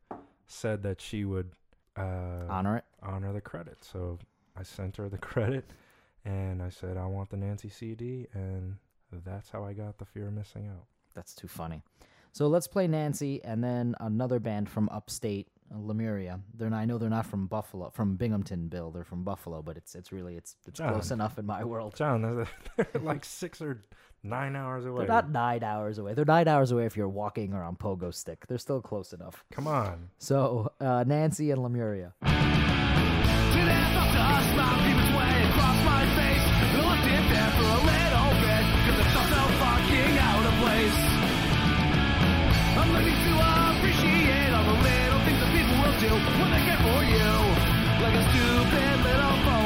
said 0.47 0.81
that 0.83 1.01
she 1.01 1.25
would 1.25 1.51
uh, 1.99 2.45
Honor 2.49 2.77
it. 2.77 2.85
honor 3.01 3.33
the 3.33 3.41
credit. 3.41 3.77
So 3.83 4.17
I 4.57 4.63
sent 4.63 4.97
her 4.97 5.09
the 5.09 5.17
credit, 5.31 5.65
and 6.25 6.61
I 6.61 6.69
said 6.69 6.97
I 6.97 7.05
want 7.05 7.29
the 7.29 7.37
Nancy 7.37 7.69
CD, 7.69 8.27
and 8.33 8.75
that's 9.25 9.49
how 9.49 9.63
I 9.65 9.73
got 9.73 9.97
the 9.97 10.05
fear 10.05 10.27
of 10.27 10.33
missing 10.33 10.67
out. 10.67 10.85
That's 11.15 11.33
too 11.33 11.47
funny. 11.47 11.81
So 12.31 12.47
let's 12.47 12.67
play 12.67 12.87
Nancy 12.87 13.43
and 13.43 13.63
then 13.63 13.95
another 13.99 14.39
band 14.39 14.69
from 14.69 14.87
upstate, 14.89 15.47
Lemuria. 15.75 16.39
They're 16.53 16.69
not, 16.69 16.77
I 16.77 16.85
know 16.85 16.99
they're 16.99 17.09
not 17.09 17.25
from 17.25 17.47
Buffalo, 17.47 17.89
from 17.89 18.15
Binghamton, 18.17 18.67
Bill. 18.67 18.91
They're 18.91 19.03
from 19.03 19.23
Buffalo, 19.23 19.63
but 19.63 19.77
it's 19.77 19.95
it's 19.95 20.11
really 20.11 20.35
it's 20.35 20.55
it's 20.67 20.79
close 20.79 21.09
enough 21.11 21.39
in 21.39 21.45
my 21.47 21.63
world. 21.63 21.95
John, 21.95 22.21
they're 22.21 22.47
they're 22.93 23.01
like 23.01 23.25
six 23.25 23.61
or 23.61 23.81
nine 24.23 24.55
hours 24.55 24.85
away. 24.85 24.99
They're 24.99 25.07
not 25.07 25.29
nine 25.31 25.63
hours 25.63 25.97
away. 25.97 26.13
They're 26.13 26.25
nine 26.25 26.47
hours 26.47 26.71
away 26.71 26.85
if 26.85 26.95
you're 26.97 27.09
walking 27.09 27.53
or 27.53 27.63
on 27.63 27.75
pogo 27.75 28.13
stick. 28.13 28.45
They're 28.47 28.57
still 28.57 28.81
close 28.81 29.13
enough. 29.13 29.43
Come 29.51 29.67
on. 29.67 30.09
So 30.17 30.71
uh, 30.79 31.03
Nancy 31.07 31.51
and 31.51 31.61
Lemuria. 31.63 32.13
I'm 42.79 42.93
learning 42.93 43.13
to 43.13 43.33
appreciate 43.75 44.51
all 44.53 44.63
the 44.63 44.77
little 44.81 45.19
things 45.25 45.39
that 45.39 45.51
people 45.51 45.75
will 45.83 45.97
do 45.99 46.11
when 46.39 46.49
they 46.51 46.63
care 46.63 46.79
for 46.79 47.03
you, 47.03 47.31
like 48.01 48.15
a 48.15 48.23
stupid 48.31 48.95
little 49.03 49.35
phone 49.43 49.58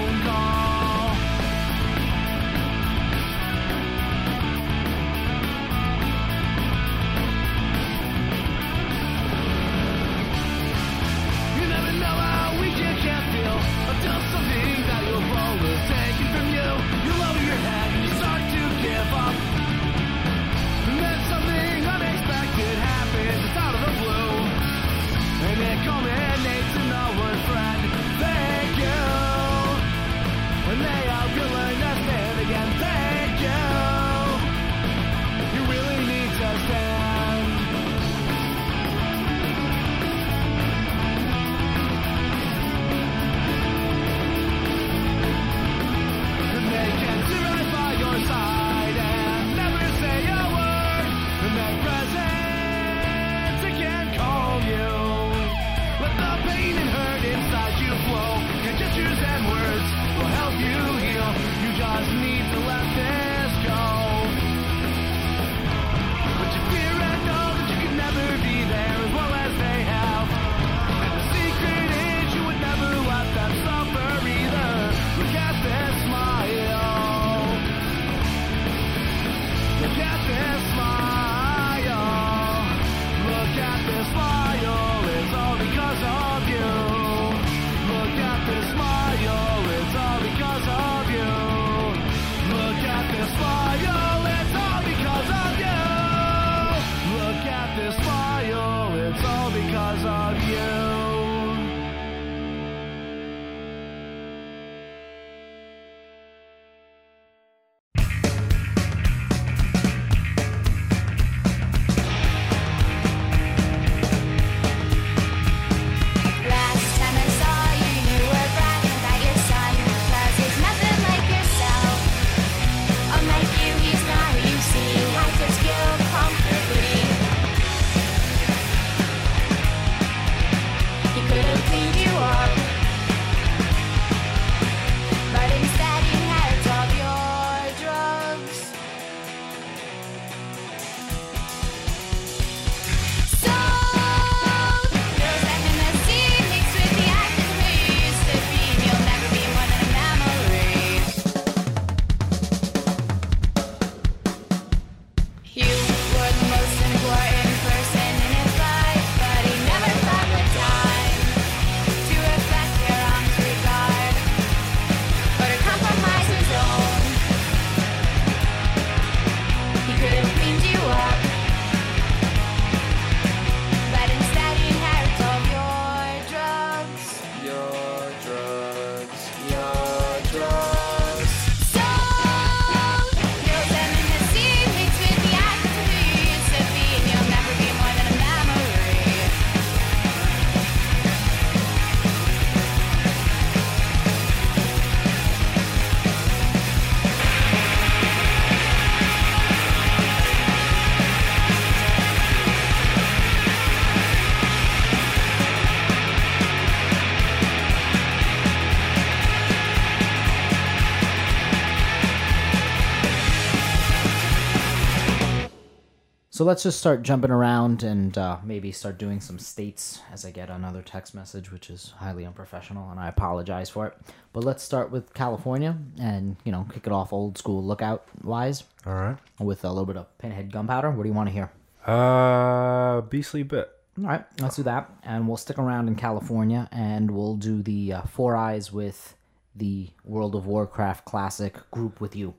So 216.44 216.48
let's 216.48 216.64
just 216.64 216.78
start 216.78 217.04
jumping 217.04 217.32
around 217.32 217.84
and 217.84 218.18
uh, 218.18 218.38
maybe 218.44 218.74
start 218.74 218.98
doing 218.98 219.22
some 219.22 219.40
states 219.40 220.02
as 220.12 220.26
I 220.26 220.32
get 220.32 220.50
another 220.50 220.82
text 220.82 221.16
message, 221.16 221.54
which 221.54 221.70
is 221.70 221.94
highly 221.96 222.26
unprofessional, 222.26 222.92
and 222.92 223.00
I 223.00 223.08
apologize 223.08 223.70
for 223.70 223.88
it. 223.88 223.94
But 224.34 224.44
let's 224.44 224.62
start 224.62 224.92
with 224.92 225.14
California 225.14 225.78
and, 225.98 226.36
you 226.44 226.52
know, 226.52 226.68
kick 226.74 226.86
it 226.86 226.92
off 226.92 227.14
old 227.14 227.38
school 227.38 227.64
lookout 227.64 228.04
wise. 228.26 228.66
All 228.86 228.94
right. 228.94 229.18
With 229.40 229.64
a 229.64 229.70
little 229.70 229.86
bit 229.86 229.96
of 229.96 230.18
pinhead 230.18 230.52
gunpowder. 230.52 230.92
What 230.92 231.04
do 231.04 231.08
you 231.08 231.16
want 231.16 231.30
to 231.30 231.34
hear? 231.34 231.50
Uh, 231.86 233.00
Beastly 233.00 233.44
Bit. 233.44 233.72
All 234.00 234.04
right, 234.04 234.26
let's 234.42 234.58
do 234.58 234.64
that. 234.64 234.92
And 235.02 235.30
we'll 235.30 235.38
stick 235.38 235.58
around 235.58 235.88
in 235.88 235.96
California 235.96 236.68
and 236.74 237.10
we'll 237.10 237.38
do 237.38 237.64
the 237.64 237.94
uh, 237.94 238.02
Four 238.02 238.36
Eyes 238.36 238.70
with 238.70 239.16
the 239.56 239.92
World 240.04 240.36
of 240.36 240.46
Warcraft 240.46 241.06
classic 241.06 241.56
Group 241.72 242.02
With 242.02 242.18
You. 242.18 242.34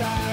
time 0.00 0.29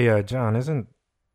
Hey, 0.00 0.08
uh, 0.08 0.22
John, 0.22 0.56
isn't 0.56 0.88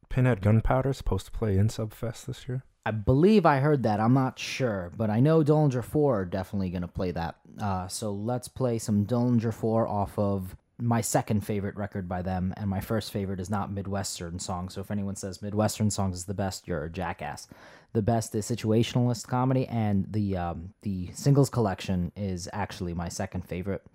Pinhead 0.10 0.42
Gunpowder 0.42 0.92
supposed 0.92 1.28
to 1.28 1.32
play 1.32 1.56
in 1.56 1.68
Subfest 1.68 2.26
this 2.26 2.48
year? 2.48 2.64
I 2.84 2.90
believe 2.90 3.46
I 3.46 3.60
heard 3.60 3.84
that. 3.84 4.00
I'm 4.00 4.16
not 4.16 4.40
sure, 4.40 4.92
but 4.98 5.12
I 5.12 5.20
know 5.20 5.44
Dillinger 5.44 5.84
4 5.84 6.22
are 6.22 6.26
definitely 6.26 6.72
going 6.72 6.82
to 6.82 6.88
play 6.88 7.12
that. 7.12 7.36
Uh, 7.62 7.88
so 7.88 8.12
let's 8.12 8.48
play 8.48 8.80
some 8.80 9.06
Dillinger 9.06 9.54
4 9.54 9.88
off 9.88 10.18
of 10.18 10.56
my 10.80 11.00
second 11.00 11.46
favorite 11.46 11.76
record 11.76 12.10
by 12.10 12.24
them, 12.24 12.56
and 12.58 12.68
my 12.68 12.80
first 12.80 13.12
favorite 13.12 13.40
is 13.40 13.52
not 13.52 13.72
Midwestern 13.72 14.40
Songs. 14.40 14.74
So 14.74 14.82
if 14.82 14.90
anyone 14.90 15.16
says 15.16 15.44
Midwestern 15.44 15.92
Songs 15.92 16.18
is 16.18 16.26
the 16.26 16.34
best, 16.34 16.68
you're 16.68 16.86
a 16.86 16.90
jackass. 16.90 17.48
The 17.94 18.02
best 18.02 18.34
is 18.34 18.50
Situationalist 18.50 19.28
Comedy, 19.28 19.68
and 19.68 20.12
the 20.12 20.38
um, 20.38 20.74
the 20.82 21.12
singles 21.14 21.52
collection 21.52 22.12
is 22.16 22.50
actually 22.52 22.96
my 22.96 23.10
second 23.10 23.46
favorite. 23.48 23.86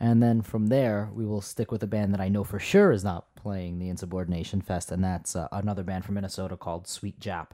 And 0.00 0.22
then 0.22 0.42
from 0.42 0.68
there, 0.68 1.10
we 1.12 1.24
will 1.26 1.40
stick 1.40 1.72
with 1.72 1.82
a 1.82 1.88
band 1.88 2.14
that 2.14 2.20
I 2.20 2.28
know 2.28 2.44
for 2.44 2.60
sure 2.60 2.92
is 2.92 3.02
not 3.02 3.34
playing 3.34 3.78
the 3.78 3.88
Insubordination 3.88 4.60
Fest, 4.60 4.92
and 4.92 5.02
that's 5.02 5.34
uh, 5.34 5.48
another 5.50 5.82
band 5.82 6.04
from 6.04 6.14
Minnesota 6.14 6.56
called 6.56 6.86
Sweet 6.86 7.18
Jap. 7.18 7.48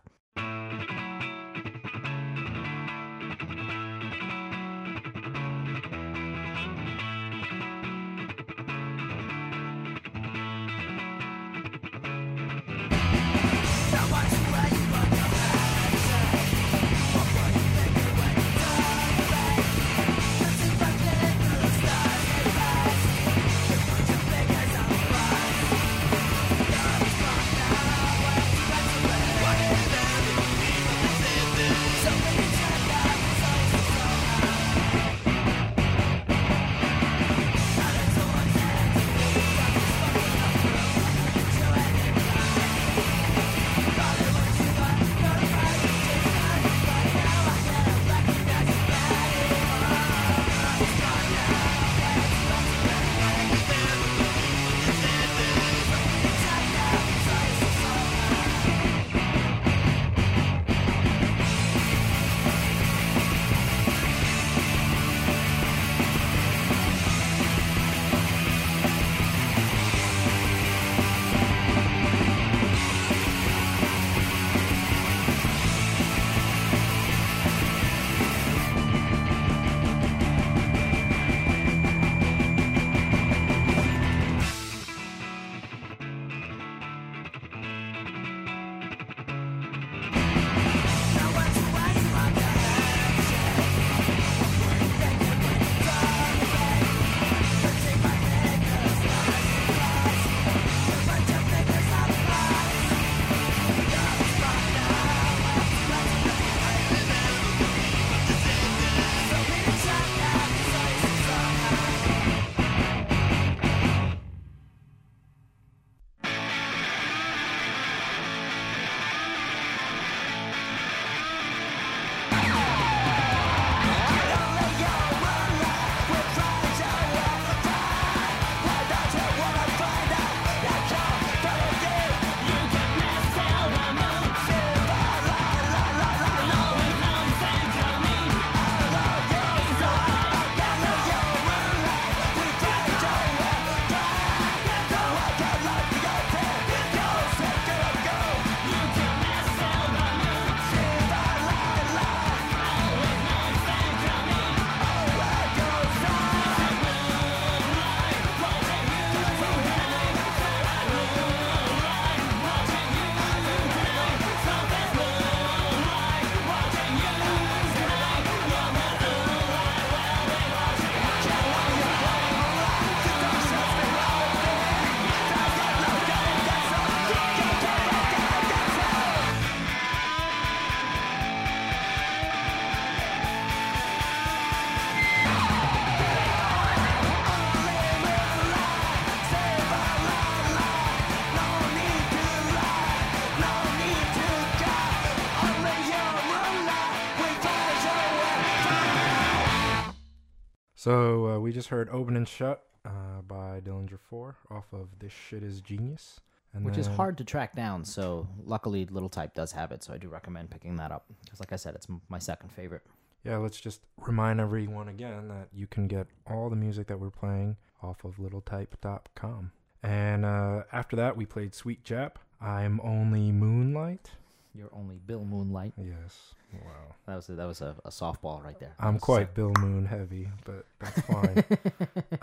So 200.85 201.28
uh, 201.28 201.39
we 201.39 201.51
just 201.51 201.70
heard 201.70 201.89
"Open 201.89 202.14
and 202.14 202.28
Shut" 202.28 202.62
uh, 202.85 203.22
by 203.26 203.62
Dillinger 203.64 203.99
Four 203.99 204.37
off 204.51 204.66
of 204.70 204.89
"This 204.99 205.14
Shit 205.14 205.43
Is 205.43 205.62
Genius," 205.62 206.20
and 206.53 206.62
which 206.62 206.76
is 206.76 206.87
hard 206.87 207.16
to 207.16 207.24
track 207.24 207.57
down. 207.57 207.87
So 207.87 208.28
luckily, 208.45 208.85
Little 208.85 209.09
Type 209.09 209.32
does 209.32 209.51
have 209.53 209.72
it, 209.72 209.82
so 209.82 209.95
I 209.95 209.97
do 209.97 210.11
recommend 210.11 210.51
picking 210.51 210.76
that 210.76 210.93
up 210.93 211.07
because, 211.24 211.41
like 211.41 211.55
I 211.55 211.57
said, 211.57 211.74
it's 211.74 211.87
m- 211.89 212.03
my 212.11 212.18
second 212.18 212.53
favorite. 212.53 212.82
Yeah, 213.24 213.39
let's 213.39 213.59
just 213.59 213.80
remind 213.97 214.41
everyone 214.41 214.89
again 214.89 215.28
that 215.28 215.49
you 215.55 215.66
can 215.66 215.89
get 215.89 216.07
all 216.26 216.51
the 216.51 216.57
music 216.57 216.89
that 216.89 217.01
we're 217.01 217.09
playing 217.09 217.57
off 217.82 218.05
of 218.05 218.18
littletype.com. 218.18 219.53
And 219.82 220.26
uh, 220.26 220.64
after 220.70 220.97
that, 220.97 221.16
we 221.16 221.24
played 221.24 221.55
Sweet 221.55 221.82
Jap. 221.82 222.16
I'm 222.43 222.78
only 222.82 223.32
Moonlight. 223.32 224.11
You're 224.57 224.70
only 224.72 225.00
Bill 225.05 225.24
Moonlight. 225.24 225.72
Yes. 225.76 226.34
Wow. 226.52 226.94
That 227.07 227.16
was 227.16 227.28
a, 227.28 227.32
that 227.34 227.46
was 227.46 227.61
a, 227.61 227.74
a 227.84 227.90
softball 227.90 228.42
right 228.44 228.59
there. 228.61 228.74
I'm 228.78 228.98
quite 229.00 229.22
sick. 229.28 229.34
Bill 229.34 229.52
Moon 229.59 229.84
heavy, 229.86 230.28
but 230.44 230.64
that's 230.78 231.00
fine. 231.00 231.44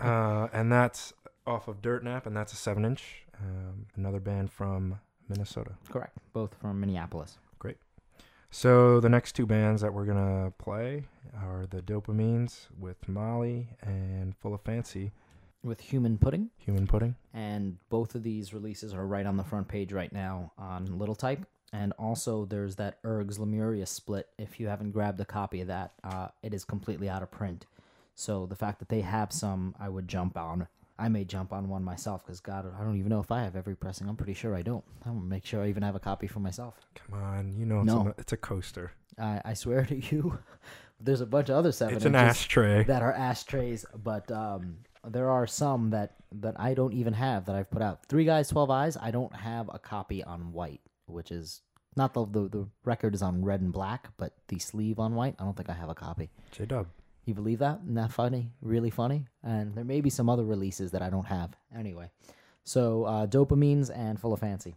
uh, 0.00 0.48
and 0.52 0.72
that's 0.72 1.12
off 1.46 1.68
of 1.68 1.82
Dirtnap, 1.82 2.24
and 2.26 2.34
that's 2.36 2.52
a 2.52 2.56
seven 2.56 2.84
inch. 2.84 3.24
Um, 3.38 3.86
another 3.96 4.20
band 4.20 4.50
from 4.50 4.98
Minnesota. 5.28 5.72
correct. 5.90 6.16
Both 6.32 6.54
from 6.54 6.80
Minneapolis. 6.80 7.38
Great. 7.58 7.76
So 8.50 9.00
the 9.00 9.08
next 9.08 9.32
two 9.32 9.46
bands 9.46 9.82
that 9.82 9.92
we're 9.92 10.04
gonna 10.06 10.52
play 10.58 11.04
are 11.36 11.66
the 11.68 11.82
Dopamines 11.82 12.68
with 12.78 13.08
Molly 13.08 13.68
and 13.82 14.36
Full 14.36 14.54
of 14.54 14.60
Fancy 14.62 15.12
With 15.62 15.80
Human 15.80 16.18
Pudding, 16.18 16.50
Human 16.58 16.86
Pudding. 16.86 17.16
and 17.32 17.78
both 17.88 18.14
of 18.14 18.22
these 18.22 18.52
releases 18.54 18.92
are 18.94 19.06
right 19.06 19.26
on 19.26 19.36
the 19.36 19.44
front 19.44 19.68
page 19.68 19.92
right 19.92 20.12
now 20.12 20.52
on 20.58 20.98
Little 20.98 21.14
Type. 21.14 21.46
And 21.72 21.92
also, 21.98 22.44
there's 22.44 22.76
that 22.76 23.02
Ergs 23.02 23.38
Lemuria 23.38 23.86
split. 23.86 24.28
If 24.38 24.60
you 24.60 24.68
haven't 24.68 24.90
grabbed 24.92 25.20
a 25.20 25.24
copy 25.24 25.62
of 25.62 25.68
that, 25.68 25.92
uh, 26.04 26.28
it 26.42 26.52
is 26.52 26.64
completely 26.64 27.08
out 27.08 27.22
of 27.22 27.30
print. 27.30 27.64
So 28.14 28.44
the 28.44 28.54
fact 28.56 28.78
that 28.80 28.88
they 28.90 29.00
have 29.00 29.32
some, 29.32 29.74
I 29.80 29.88
would 29.88 30.06
jump 30.06 30.36
on. 30.36 30.68
I 30.98 31.08
may 31.08 31.24
jump 31.24 31.52
on 31.52 31.68
one 31.70 31.82
myself 31.82 32.24
because 32.24 32.40
God, 32.40 32.66
I 32.78 32.84
don't 32.84 32.98
even 32.98 33.08
know 33.08 33.20
if 33.20 33.32
I 33.32 33.42
have 33.42 33.56
every 33.56 33.74
pressing. 33.74 34.06
I'm 34.08 34.16
pretty 34.16 34.34
sure 34.34 34.54
I 34.54 34.60
don't. 34.62 34.84
I'm 35.06 35.14
gonna 35.14 35.24
make 35.24 35.46
sure 35.46 35.62
I 35.62 35.68
even 35.68 35.82
have 35.82 35.96
a 35.96 36.00
copy 36.00 36.26
for 36.26 36.40
myself. 36.40 36.74
Come 36.94 37.18
on, 37.20 37.52
you 37.56 37.64
know 37.64 37.78
it's, 37.78 37.86
No. 37.86 38.08
a, 38.08 38.20
it's 38.20 38.32
a 38.34 38.36
coaster. 38.36 38.92
I, 39.18 39.40
I 39.44 39.54
swear 39.54 39.84
to 39.86 39.96
you, 39.96 40.38
there's 41.00 41.22
a 41.22 41.26
bunch 41.26 41.48
of 41.48 41.56
other 41.56 41.72
seven 41.72 41.96
It's 41.96 42.04
an 42.04 42.14
ashtray. 42.14 42.84
that 42.84 43.00
are 43.02 43.12
ashtrays, 43.12 43.84
but 44.04 44.30
um, 44.30 44.76
there 45.08 45.30
are 45.30 45.46
some 45.46 45.90
that 45.90 46.16
that 46.32 46.60
I 46.60 46.74
don't 46.74 46.92
even 46.92 47.14
have 47.14 47.46
that 47.46 47.56
I've 47.56 47.70
put 47.70 47.82
out. 47.82 48.04
Three 48.06 48.26
guys, 48.26 48.48
twelve 48.50 48.70
eyes. 48.70 48.96
I 49.00 49.10
don't 49.10 49.34
have 49.34 49.70
a 49.72 49.78
copy 49.78 50.22
on 50.22 50.52
white, 50.52 50.82
which 51.12 51.30
is 51.30 51.62
not 51.96 52.14
the 52.14 52.24
the, 52.26 52.48
the 52.48 52.68
record 52.84 53.14
is 53.14 53.22
on 53.22 53.44
red 53.44 53.60
and 53.60 53.72
black, 53.72 54.08
but 54.16 54.34
the 54.48 54.58
sleeve 54.58 54.98
on 54.98 55.14
white. 55.14 55.36
I 55.38 55.44
don't 55.44 55.56
think 55.56 55.70
I 55.70 55.74
have 55.74 55.88
a 55.88 55.94
copy. 55.94 56.30
J 56.50 56.66
Dub. 56.66 56.86
You 57.24 57.34
believe 57.34 57.60
that? 57.60 57.80
Isn't 57.84 57.94
that 57.94 58.10
funny? 58.10 58.50
Really 58.60 58.90
funny? 58.90 59.26
And 59.44 59.74
there 59.74 59.84
may 59.84 60.00
be 60.00 60.10
some 60.10 60.28
other 60.28 60.44
releases 60.44 60.90
that 60.90 61.02
I 61.02 61.10
don't 61.10 61.26
have. 61.26 61.50
Anyway, 61.76 62.10
so 62.64 63.04
uh, 63.04 63.26
dopamines 63.26 63.96
and 63.96 64.18
full 64.18 64.32
of 64.32 64.40
fancy. 64.40 64.74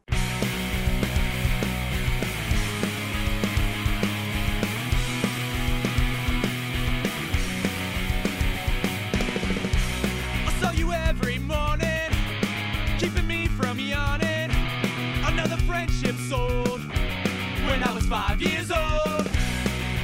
Years 18.49 18.71
old. 18.71 19.27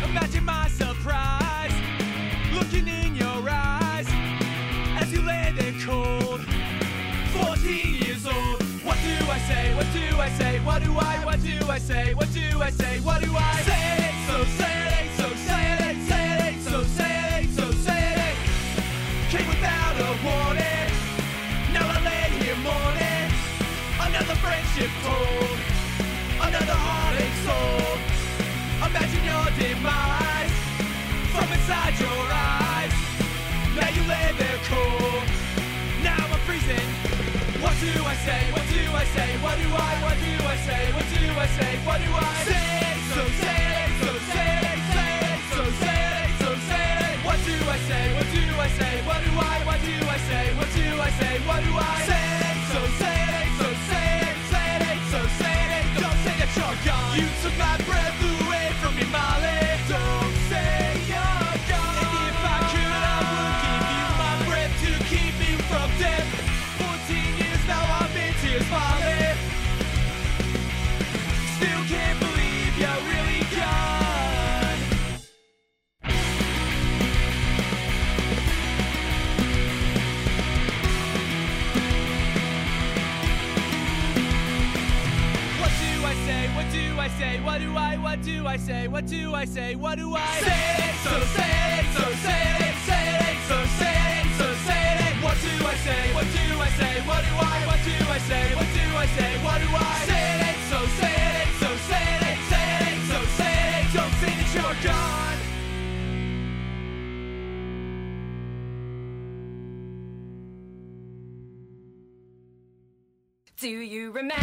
Imagine 0.04 0.46
my 0.46 0.68
surprise, 0.70 1.74
looking 2.54 2.88
in 2.88 3.16
your 3.16 3.50
eyes 3.50 4.08
as 5.00 5.12
you 5.12 5.22
cold. 5.86 6.42
14 7.34 7.96
years 8.04 8.26
old. 8.26 8.62
What 8.84 8.98
do 9.04 9.16
I 9.30 9.40
say? 9.50 9.74
What 9.76 9.88
do 9.94 10.20
I 10.20 10.30
say? 10.30 10.60
What 10.60 10.84
do 10.84 10.92
I? 10.98 11.26
What 11.26 11.42
do 11.44 11.58
I 11.70 11.80
say? 11.80 12.14
What 12.14 12.32
do 12.34 12.62
I 12.62 12.70
say? 12.70 13.00
What 13.00 13.22
do 13.22 13.32
I 13.36 13.56
say? 13.70 14.14
So 14.28 14.44
say 14.60 14.78
it, 15.00 15.10
so 15.20 15.28
say 15.48 15.66
it, 15.88 15.98
say 16.10 16.28
it, 16.50 16.56
so 16.70 16.84
say 16.98 17.44
it, 17.44 17.50
so 17.58 17.72
say 17.86 18.04
it 18.28 18.36
came 19.32 19.48
without 19.48 19.96
a 20.08 20.12
warning. 20.26 20.92
Now 21.74 21.86
I 21.96 21.98
lay 22.08 22.26
here 22.40 22.60
mourning. 22.68 23.30
Another 24.08 24.36
friendship 24.44 24.92
told, 25.06 25.58
another 26.48 26.78
heartache 26.86 27.38
sold. 27.46 28.11
Imagine 28.92 29.24
your 29.24 29.48
demise 29.56 30.52
from 31.32 31.48
inside 31.48 31.96
your 31.96 32.24
eyes. 32.28 32.92
Now 33.80 33.88
you 33.96 34.04
lay 34.04 34.36
there 34.36 34.60
cold. 34.68 35.24
Now 36.04 36.20
I'm 36.20 36.40
freezing. 36.44 36.90
What 37.64 37.72
do 37.80 37.88
I 38.04 38.16
say? 38.28 38.42
What 38.52 38.66
do 38.68 38.82
I 38.92 39.06
say? 39.16 39.30
What 39.40 39.56
do 39.64 39.68
I? 39.72 39.92
What 40.04 40.18
do 40.20 40.32
I 40.44 40.58
say? 40.68 40.82
What 40.92 41.08
do 41.08 41.24
I 41.40 41.48
say? 41.56 41.72
What 41.88 42.00
do 42.04 42.10
I 42.12 42.36
say? 42.44 42.68
So 43.16 43.22
say 43.40 43.64
it, 43.80 43.92
so 44.04 44.12
say 44.36 44.52
it, 44.60 44.80
say 44.92 45.14
it, 45.32 45.40
so 45.56 45.64
say 45.80 46.04
it, 46.20 46.32
so 46.44 46.50
say 46.68 46.88
it. 47.08 47.16
What 47.24 47.40
do 47.48 47.56
I 47.64 47.80
say? 47.88 48.04
What 48.12 48.28
do 48.36 48.44
I 48.60 48.70
say? 48.76 48.94
What 49.08 49.20
do 49.24 49.32
I? 49.40 49.56
What 49.72 49.80
do 49.88 49.96
I 50.04 50.18
say? 50.28 50.44
What 50.60 50.70
do 50.76 50.86
I 51.00 51.12
say? 51.16 51.34
What 51.48 51.64
do 51.64 51.72
I 51.80 51.96
say? 52.12 52.28
So 52.76 52.80
say 53.00 53.20
it, 53.40 53.50
so 53.56 53.68
say 53.88 54.10
it, 54.28 54.36
say 54.52 54.68
so 55.16 55.22
say. 55.40 55.60
Don't 55.96 56.20
say 56.28 56.36
that 56.44 56.52
you're 56.60 56.80
gone. 56.84 57.16
You 57.20 57.28
took 57.42 57.56
my 57.56 57.78
breath 57.88 58.21
say? 87.22 87.40
What 87.46 87.60
do 87.60 87.70
I? 87.78 87.98
What 88.06 88.20
do 88.24 88.48
I 88.48 88.58
say? 88.58 88.88
What 88.88 89.06
do 89.06 89.36
I 89.42 89.46
say? 89.46 89.76
What 89.76 89.96
do 90.02 90.08
I 90.16 90.32
say? 90.48 90.64
it, 90.86 90.94
So 91.06 91.14
say 91.36 91.54
it, 91.78 91.86
so 91.98 92.06
say 92.26 92.44
it, 92.68 92.76
say 92.88 93.06
it, 93.28 93.38
so 93.50 93.58
say 93.80 93.98
it, 94.18 94.28
so 94.40 94.48
say 94.68 94.84
it. 95.06 95.16
What 95.26 95.38
do 95.46 95.54
I 95.74 95.76
say? 95.86 96.02
What 96.18 96.28
do 96.38 96.44
I 96.68 96.70
say? 96.80 96.94
What 97.10 97.22
do 97.28 97.34
I? 97.54 97.58
What 97.70 97.82
do 97.90 97.96
I 98.16 98.20
say? 98.30 98.46
What 98.60 98.70
do 98.78 98.84
I 99.04 99.08
say? 99.18 99.32
What 99.46 99.58
do 99.64 99.70
I 99.70 99.96
say? 100.10 100.28
it, 100.50 100.58
So 100.72 100.80
say 101.00 101.16
it, 101.42 101.50
so 101.62 101.70
say 101.90 102.08
it, 102.30 102.40
say 102.52 102.70
it, 102.90 102.98
so 103.12 103.20
say 103.40 103.56
it. 103.78 103.86
Don't 103.98 104.16
say 104.22 104.34
that 104.40 104.50
you're 104.56 104.78
gone. 104.88 105.40
Do 113.60 113.70
you 113.70 114.12
remember 114.12 114.36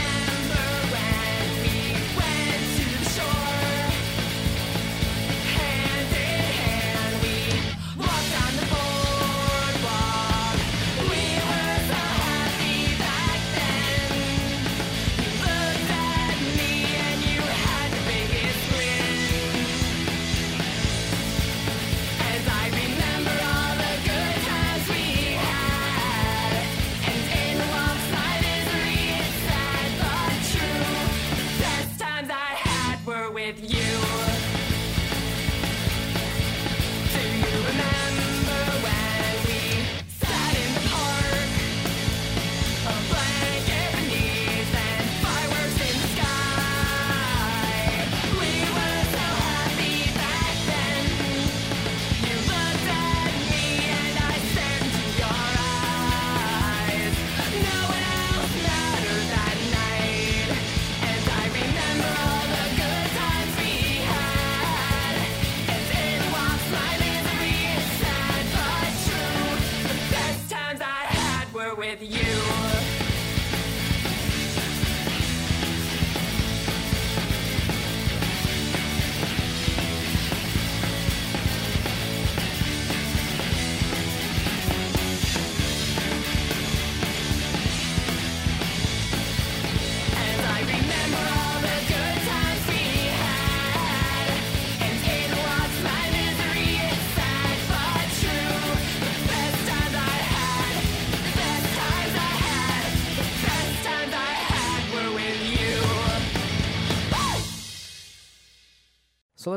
when 0.93 1.08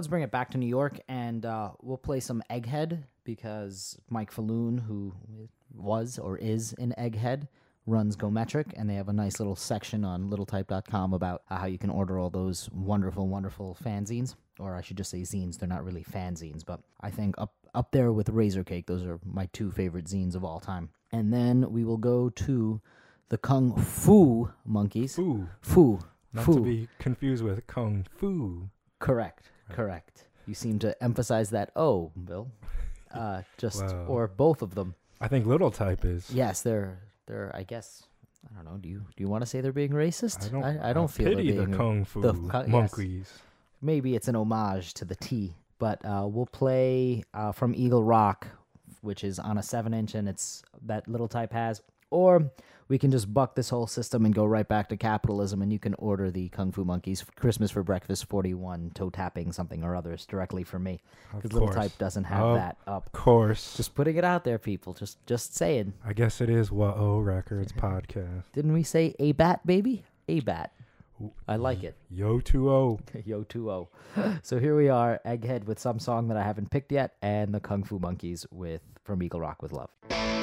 let's 0.01 0.07
bring 0.07 0.23
it 0.23 0.31
back 0.31 0.49
to 0.49 0.57
New 0.57 0.65
York 0.65 0.99
and 1.07 1.45
uh, 1.45 1.69
we'll 1.83 1.95
play 1.95 2.19
some 2.19 2.41
Egghead 2.49 3.03
because 3.23 3.99
Mike 4.09 4.33
Faloon, 4.33 4.83
who 4.83 5.13
was 5.75 6.17
or 6.17 6.39
is 6.39 6.73
an 6.79 6.91
Egghead, 6.97 7.47
runs 7.85 8.15
Go 8.15 8.31
Metric 8.31 8.73
and 8.75 8.89
they 8.89 8.95
have 8.95 9.09
a 9.09 9.13
nice 9.13 9.39
little 9.39 9.55
section 9.55 10.03
on 10.03 10.27
littletype.com 10.27 11.13
about 11.13 11.43
uh, 11.51 11.57
how 11.57 11.67
you 11.67 11.77
can 11.77 11.91
order 11.91 12.17
all 12.17 12.31
those 12.31 12.67
wonderful, 12.71 13.27
wonderful 13.27 13.77
fanzines. 13.85 14.33
Or 14.57 14.75
I 14.75 14.81
should 14.81 14.97
just 14.97 15.11
say 15.11 15.21
zines. 15.21 15.59
They're 15.59 15.69
not 15.69 15.85
really 15.85 16.03
fanzines, 16.03 16.65
but 16.65 16.79
I 17.01 17.11
think 17.11 17.35
up 17.37 17.53
up 17.75 17.91
there 17.91 18.11
with 18.11 18.29
Razor 18.29 18.63
Cake, 18.63 18.87
those 18.87 19.05
are 19.05 19.19
my 19.23 19.49
two 19.53 19.69
favorite 19.69 20.05
zines 20.05 20.33
of 20.33 20.43
all 20.43 20.59
time. 20.59 20.89
And 21.11 21.31
then 21.31 21.71
we 21.71 21.83
will 21.83 21.97
go 21.97 22.29
to 22.29 22.81
the 23.29 23.37
Kung 23.37 23.75
Fu 23.79 24.49
monkeys. 24.65 25.13
Fu. 25.13 25.47
Fu. 25.61 25.99
Not 26.33 26.45
to 26.45 26.59
be 26.59 26.87
confused 26.97 27.43
with 27.43 27.67
Kung 27.67 28.07
Fu. 28.09 28.71
Correct. 28.97 29.51
Correct. 29.69 30.25
You 30.47 30.53
seem 30.53 30.79
to 30.79 31.01
emphasize 31.03 31.49
that 31.51 31.71
oh, 31.75 32.11
Bill. 32.25 32.51
Uh, 33.13 33.41
just 33.57 33.83
Wow. 33.83 34.05
or 34.07 34.27
both 34.29 34.61
of 34.61 34.73
them. 34.73 34.95
I 35.19 35.27
think 35.27 35.45
little 35.45 35.69
type 35.69 36.05
is. 36.05 36.31
Yes, 36.31 36.61
they're 36.61 36.97
they're. 37.27 37.51
I 37.53 37.63
guess 37.63 38.03
I 38.49 38.55
don't 38.55 38.63
know. 38.63 38.77
Do 38.77 38.87
you 38.87 38.99
do 39.17 39.21
you 39.21 39.27
want 39.27 39.41
to 39.41 39.45
say 39.45 39.59
they're 39.59 39.73
being 39.73 39.91
racist? 39.91 40.45
I 40.45 40.49
don't. 40.49 40.63
I, 40.63 40.93
don't 40.93 41.11
feel 41.11 41.27
pity 41.27 41.51
they're 41.51 41.61
the 41.61 41.65
being 41.65 41.77
Kung 41.77 42.05
Fu 42.05 42.21
the 42.21 42.33
yes. 42.33 42.67
monkeys. 42.69 43.33
maybe 43.81 44.15
it's 44.15 44.29
an 44.29 44.37
homage 44.37 44.93
to 44.93 45.03
the 45.03 45.15
T. 45.15 45.53
But 45.77 45.99
uh, 46.05 46.25
we'll 46.31 46.45
play 46.45 47.23
uh, 47.33 47.51
from 47.51 47.73
Eagle 47.75 48.01
Rock, 48.03 48.47
which 49.01 49.25
is 49.25 49.39
on 49.39 49.57
a 49.57 49.63
seven 49.63 49.93
inch, 49.93 50.15
and 50.15 50.29
it's 50.29 50.63
that 50.85 51.05
little 51.07 51.27
type 51.27 51.51
has. 51.51 51.81
Or 52.11 52.49
we 52.91 52.99
can 52.99 53.09
just 53.09 53.33
buck 53.33 53.55
this 53.55 53.69
whole 53.69 53.87
system 53.87 54.25
and 54.25 54.35
go 54.35 54.43
right 54.43 54.67
back 54.67 54.89
to 54.89 54.97
capitalism, 54.97 55.61
and 55.61 55.71
you 55.71 55.79
can 55.79 55.93
order 55.93 56.29
the 56.29 56.49
Kung 56.49 56.73
Fu 56.73 56.83
Monkeys 56.83 57.23
Christmas 57.37 57.71
for 57.71 57.83
Breakfast 57.83 58.25
41 58.25 58.91
toe 58.93 59.09
tapping 59.09 59.53
something 59.53 59.81
or 59.81 59.95
others 59.95 60.25
directly 60.25 60.65
from 60.65 60.83
me. 60.83 61.01
Because 61.33 61.53
Little. 61.53 61.69
Type 61.69 61.97
doesn't 61.97 62.25
have 62.25 62.43
Of 62.43 62.55
that 62.57 62.77
up. 62.85 63.05
Of 63.05 63.11
course. 63.13 63.77
Just 63.77 63.95
putting 63.95 64.17
it 64.17 64.25
out 64.25 64.43
there, 64.43 64.59
people. 64.59 64.93
Just 64.93 65.25
just 65.25 65.55
saying. 65.55 65.93
I 66.05 66.11
guess 66.11 66.41
it 66.41 66.49
is 66.49 66.69
Whoa 66.69 67.19
Records 67.19 67.71
podcast. 67.71 68.43
Didn't 68.51 68.73
we 68.73 68.83
say 68.83 69.15
a 69.19 69.31
bat, 69.31 69.65
baby? 69.65 70.03
A 70.27 70.41
bat. 70.41 70.73
I 71.47 71.55
like 71.55 71.83
it. 71.83 71.95
Yo 72.09 72.41
2 72.41 72.99
Yo 73.25 73.43
2 73.43 73.87
So 74.43 74.59
here 74.59 74.75
we 74.75 74.89
are, 74.89 75.21
Egghead 75.25 75.63
with 75.63 75.79
some 75.79 75.97
song 75.97 76.27
that 76.27 76.35
I 76.35 76.43
haven't 76.43 76.71
picked 76.71 76.91
yet, 76.91 77.13
and 77.21 77.53
the 77.53 77.61
Kung 77.61 77.85
Fu 77.85 77.99
Monkeys 77.99 78.45
with 78.51 78.81
From 79.05 79.23
Eagle 79.23 79.39
Rock 79.39 79.61
with 79.61 79.71
Love. 79.71 80.40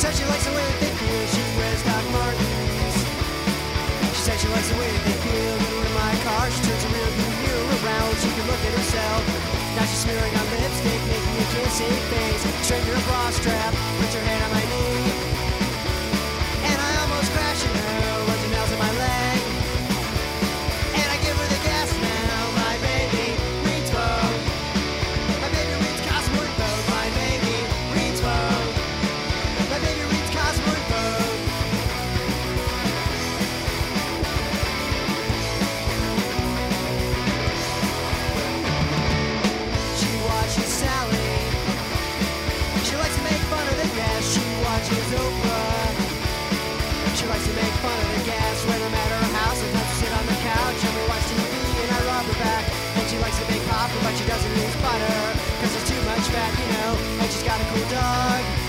Said 0.00 0.16
she 0.16 0.24
likes 0.24 0.46
the 0.46 0.56
way 0.56 0.64
they 0.80 0.88
feel. 0.96 1.26
She 1.28 1.42
wears 1.60 1.82
Doc 1.84 2.00
Martens. 2.08 2.96
She 4.16 4.22
said 4.24 4.40
she 4.40 4.48
likes 4.48 4.68
the 4.72 4.78
way 4.80 4.88
they 5.04 5.16
feel. 5.28 5.54
When 5.76 5.84
in 5.84 5.92
my 5.92 6.14
car, 6.24 6.48
she 6.48 6.60
turns 6.64 6.84
a 6.84 6.88
rear 6.88 7.10
view 7.20 7.28
mirror 7.44 7.68
around. 7.84 8.16
She 8.16 8.32
can 8.32 8.46
look 8.48 8.62
at 8.64 8.72
herself. 8.80 9.22
Now 9.76 9.84
she's 9.84 10.00
smearing 10.00 10.34
on 10.40 10.46
lipstick, 10.56 11.00
making 11.04 11.36
a 11.36 11.46
kissing 11.52 12.00
face. 12.08 12.42
Straighten 12.64 12.88
her 12.88 13.02
bra 13.04 13.28
strap, 13.28 13.74
puts 14.00 14.14
her 14.14 14.24
hand 14.24 14.42
on 14.44 14.50
my 14.56 14.64
knee. 14.72 15.09
She 45.10 45.16
likes 47.26 47.42
to 47.42 47.52
make 47.58 47.74
fun 47.82 47.98
of 47.98 48.08
the 48.14 48.22
gas 48.30 48.64
when 48.64 48.80
I'm 48.80 48.94
at 48.94 49.10
her 49.10 49.26
house. 49.34 49.58
Sometimes 49.58 49.90
we 49.90 50.06
sit 50.06 50.12
on 50.14 50.24
the 50.24 50.38
couch 50.38 50.78
and 50.86 50.94
we 50.94 51.02
watch 51.10 51.26
TV 51.26 51.82
and 51.82 51.90
I 51.90 51.98
rub 52.06 52.26
her 52.30 52.38
back. 52.38 52.70
And 52.94 53.10
she 53.10 53.18
likes 53.18 53.36
to 53.40 53.46
make 53.50 53.66
coffee, 53.66 53.98
but 54.06 54.14
she 54.14 54.24
doesn't 54.24 54.54
use 54.54 54.76
butter. 54.78 55.34
Cause 55.58 55.72
there's 55.74 55.88
too 55.90 56.02
much 56.06 56.22
fat, 56.30 56.54
you 56.54 56.66
know. 56.78 56.94
And 57.22 57.30
she's 57.32 57.42
got 57.42 57.58
a 57.60 57.64
cool 57.74 57.88
dog. 57.90 58.59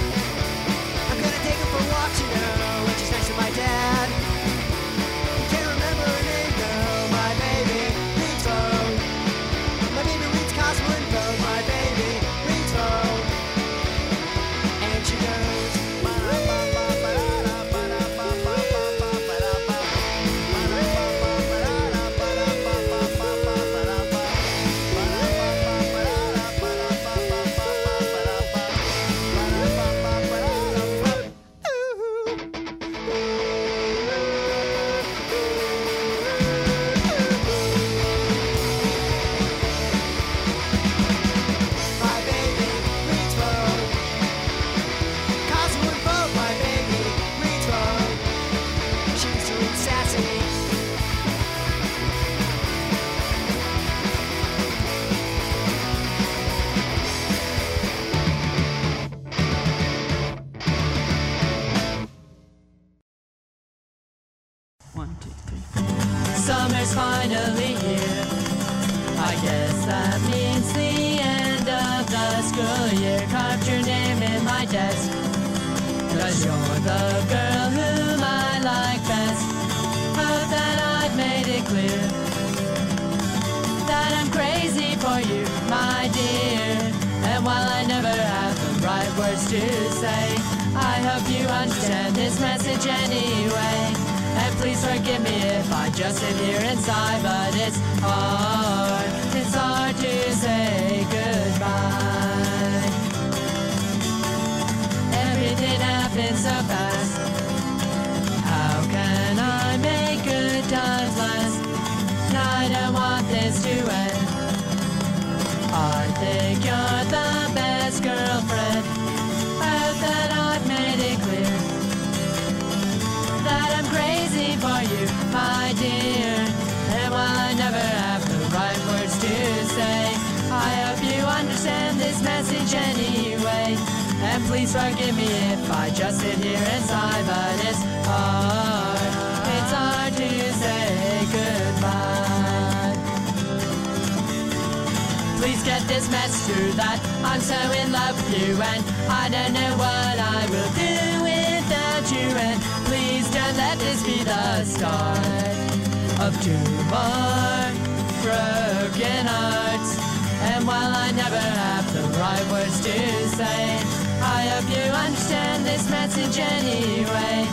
I 163.44 164.48
hope 164.52 164.70
you 164.70 164.84
understand 164.92 165.66
this 165.66 165.90
message 165.90 166.38
anyway. 166.40 167.48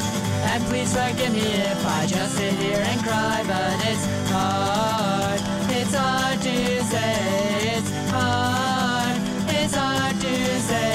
And 0.51 0.65
please 0.65 0.93
forgive 0.93 1.33
me 1.33 1.41
if 1.41 1.87
I 1.87 2.07
just 2.07 2.35
sit 2.37 2.53
here 2.55 2.83
and 2.83 3.01
cry, 3.03 3.43
but 3.47 3.75
it's 3.87 4.07
hard. 4.31 5.41
It's 5.71 5.95
hard 5.95 6.41
to 6.43 6.85
say. 6.85 7.77
It's 7.77 7.91
hard. 8.11 9.17
It's 9.49 9.75
hard 9.75 10.17
to 10.21 10.61
say. 10.61 10.93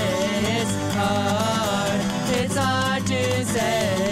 It's 0.60 0.76
hard. 0.96 2.00
It's 2.40 2.56
hard 2.56 3.08
to 3.08 3.46
say. 3.46 4.04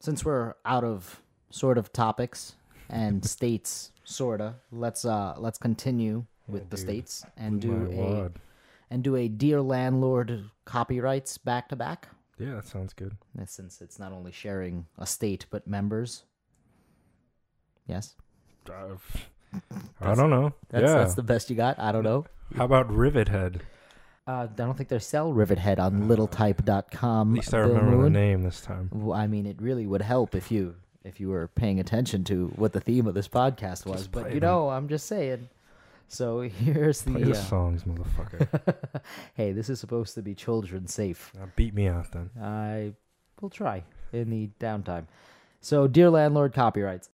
Since 0.00 0.24
we're 0.24 0.54
out 0.64 0.82
of 0.82 1.22
sort 1.50 1.78
of 1.78 1.92
topics 1.92 2.56
and 2.90 3.24
states, 3.24 3.91
sorta, 4.12 4.54
let's 4.70 5.04
uh 5.04 5.34
let's 5.38 5.58
continue 5.58 6.24
with 6.48 6.70
the 6.70 6.76
dude. 6.76 6.84
states 6.86 7.24
and 7.36 7.60
do 7.60 7.72
a 7.72 7.88
wad. 7.90 8.32
and 8.90 9.02
do 9.02 9.16
a 9.16 9.28
dear 9.28 9.60
landlord 9.62 10.50
copyrights 10.64 11.38
back 11.38 11.68
to 11.70 11.76
back. 11.76 12.08
Yeah, 12.38 12.54
that 12.56 12.66
sounds 12.66 12.92
good. 12.92 13.16
Uh, 13.40 13.44
Since 13.46 13.80
it's 13.80 13.98
not 13.98 14.12
only 14.12 14.32
sharing 14.32 14.86
a 14.98 15.06
state 15.06 15.46
but 15.50 15.66
members. 15.66 16.24
Yes, 17.86 18.14
Uh, 18.68 18.96
I 20.00 20.14
don't 20.14 20.30
know. 20.30 20.54
that's 20.70 20.82
yeah. 20.84 20.94
that's 20.98 21.14
the 21.14 21.22
best 21.22 21.50
you 21.50 21.56
got. 21.56 21.78
I 21.78 21.92
don't 21.92 22.04
know. 22.04 22.24
How 22.56 22.64
about 22.64 22.90
Rivet 22.92 23.28
Head? 23.28 23.62
Uh, 24.26 24.32
I 24.32 24.46
don't 24.46 24.76
think 24.76 24.88
they 24.88 24.98
sell 25.00 25.32
Rivethead 25.32 25.78
on 25.80 26.06
littletype.com. 26.08 27.30
At 27.30 27.34
least 27.34 27.52
I 27.54 27.62
Bill 27.62 27.74
remember 27.74 28.04
the 28.04 28.10
name 28.10 28.42
this 28.42 28.60
time. 28.60 28.88
Well, 28.92 29.18
I 29.18 29.26
mean, 29.26 29.46
it 29.46 29.60
really 29.60 29.84
would 29.86 30.00
help 30.02 30.34
if 30.36 30.50
you 30.52 30.76
if 31.04 31.20
you 31.20 31.28
were 31.28 31.48
paying 31.48 31.80
attention 31.80 32.24
to 32.24 32.48
what 32.56 32.72
the 32.72 32.80
theme 32.80 33.06
of 33.06 33.14
this 33.14 33.28
podcast 33.28 33.86
was. 33.86 34.06
But 34.06 34.32
you 34.34 34.40
them. 34.40 34.48
know, 34.48 34.68
I'm 34.70 34.88
just 34.88 35.06
saying. 35.06 35.48
So 36.08 36.40
here's 36.42 37.02
Play 37.02 37.22
the. 37.22 37.24
the 37.26 37.32
Uh, 37.32 37.34
songs, 37.34 37.84
motherfucker. 37.84 39.00
hey, 39.34 39.52
this 39.52 39.68
is 39.70 39.80
supposed 39.80 40.14
to 40.14 40.22
be 40.22 40.34
children 40.34 40.86
safe. 40.86 41.32
Now 41.34 41.48
beat 41.56 41.74
me 41.74 41.88
out 41.88 42.12
then. 42.12 42.30
I 42.40 42.92
will 43.40 43.50
try 43.50 43.84
in 44.12 44.30
the 44.30 44.50
downtime. 44.60 45.06
So, 45.60 45.86
dear 45.86 46.10
landlord, 46.10 46.52
copyrights. 46.54 47.08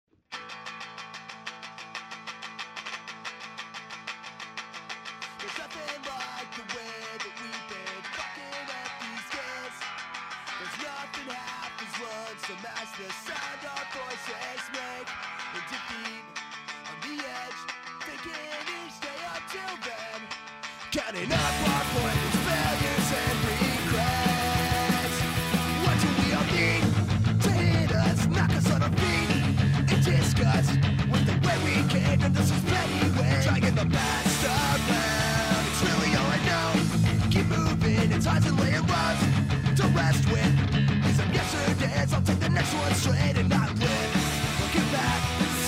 Next 42.59 42.75
one 42.75 42.95
straight 42.95 43.37
and 43.39 43.49
not 43.49 43.69
live. 43.79 44.61
Looking 44.61 44.89
back, 44.91 45.21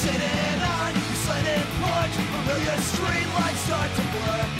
sitting 0.02 0.60
on 0.74 0.92
you 0.92 1.14
slanted 1.22 1.66
porch, 1.78 2.14
familiar 2.34 2.78
street 2.80 3.28
lights 3.38 3.60
start 3.60 3.90
to 3.94 4.02
blur. 4.10 4.59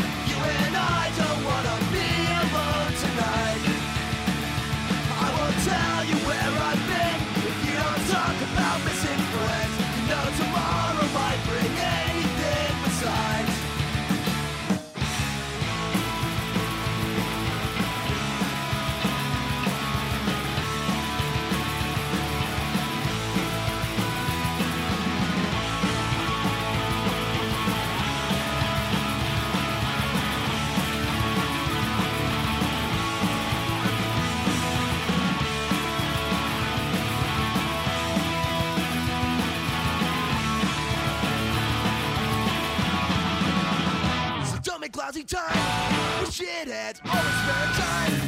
Don't 45.31 45.47
make 45.47 45.55
lousy 45.55 45.91
time 45.91 46.21
with 46.21 46.31
shitheads. 46.31 47.01
Always 47.05 47.35
spare 47.43 47.67
time 47.75 48.20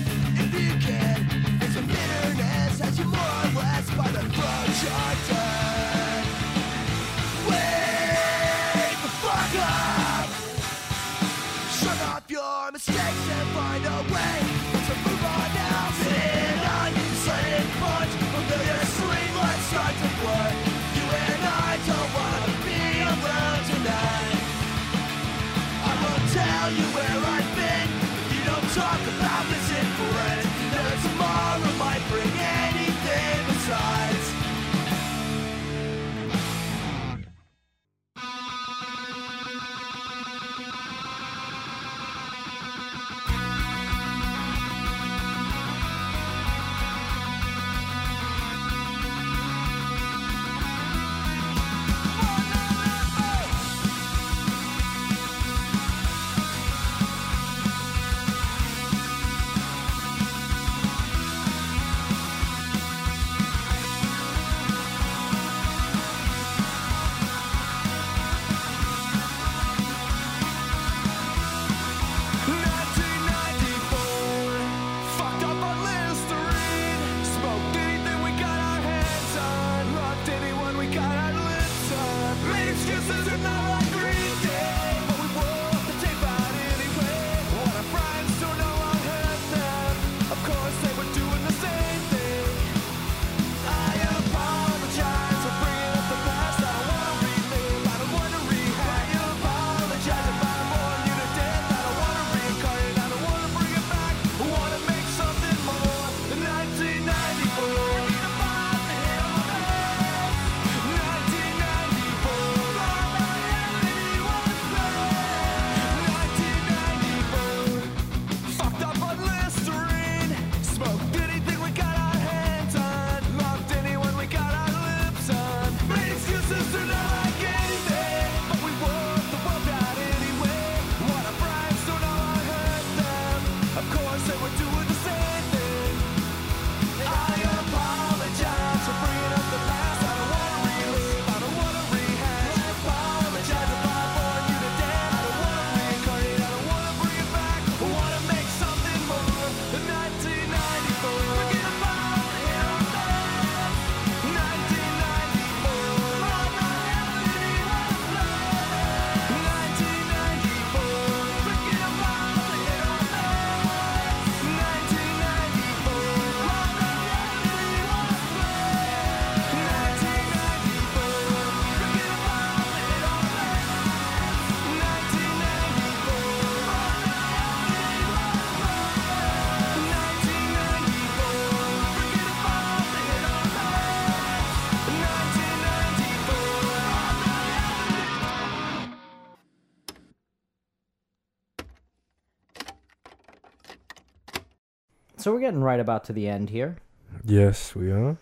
so 195.22 195.32
we're 195.32 195.40
getting 195.40 195.62
right 195.62 195.80
about 195.80 196.04
to 196.04 196.12
the 196.12 196.28
end 196.28 196.50
here. 196.50 196.76
Yes, 197.24 197.74
we 197.74 197.90
are. 197.90 198.16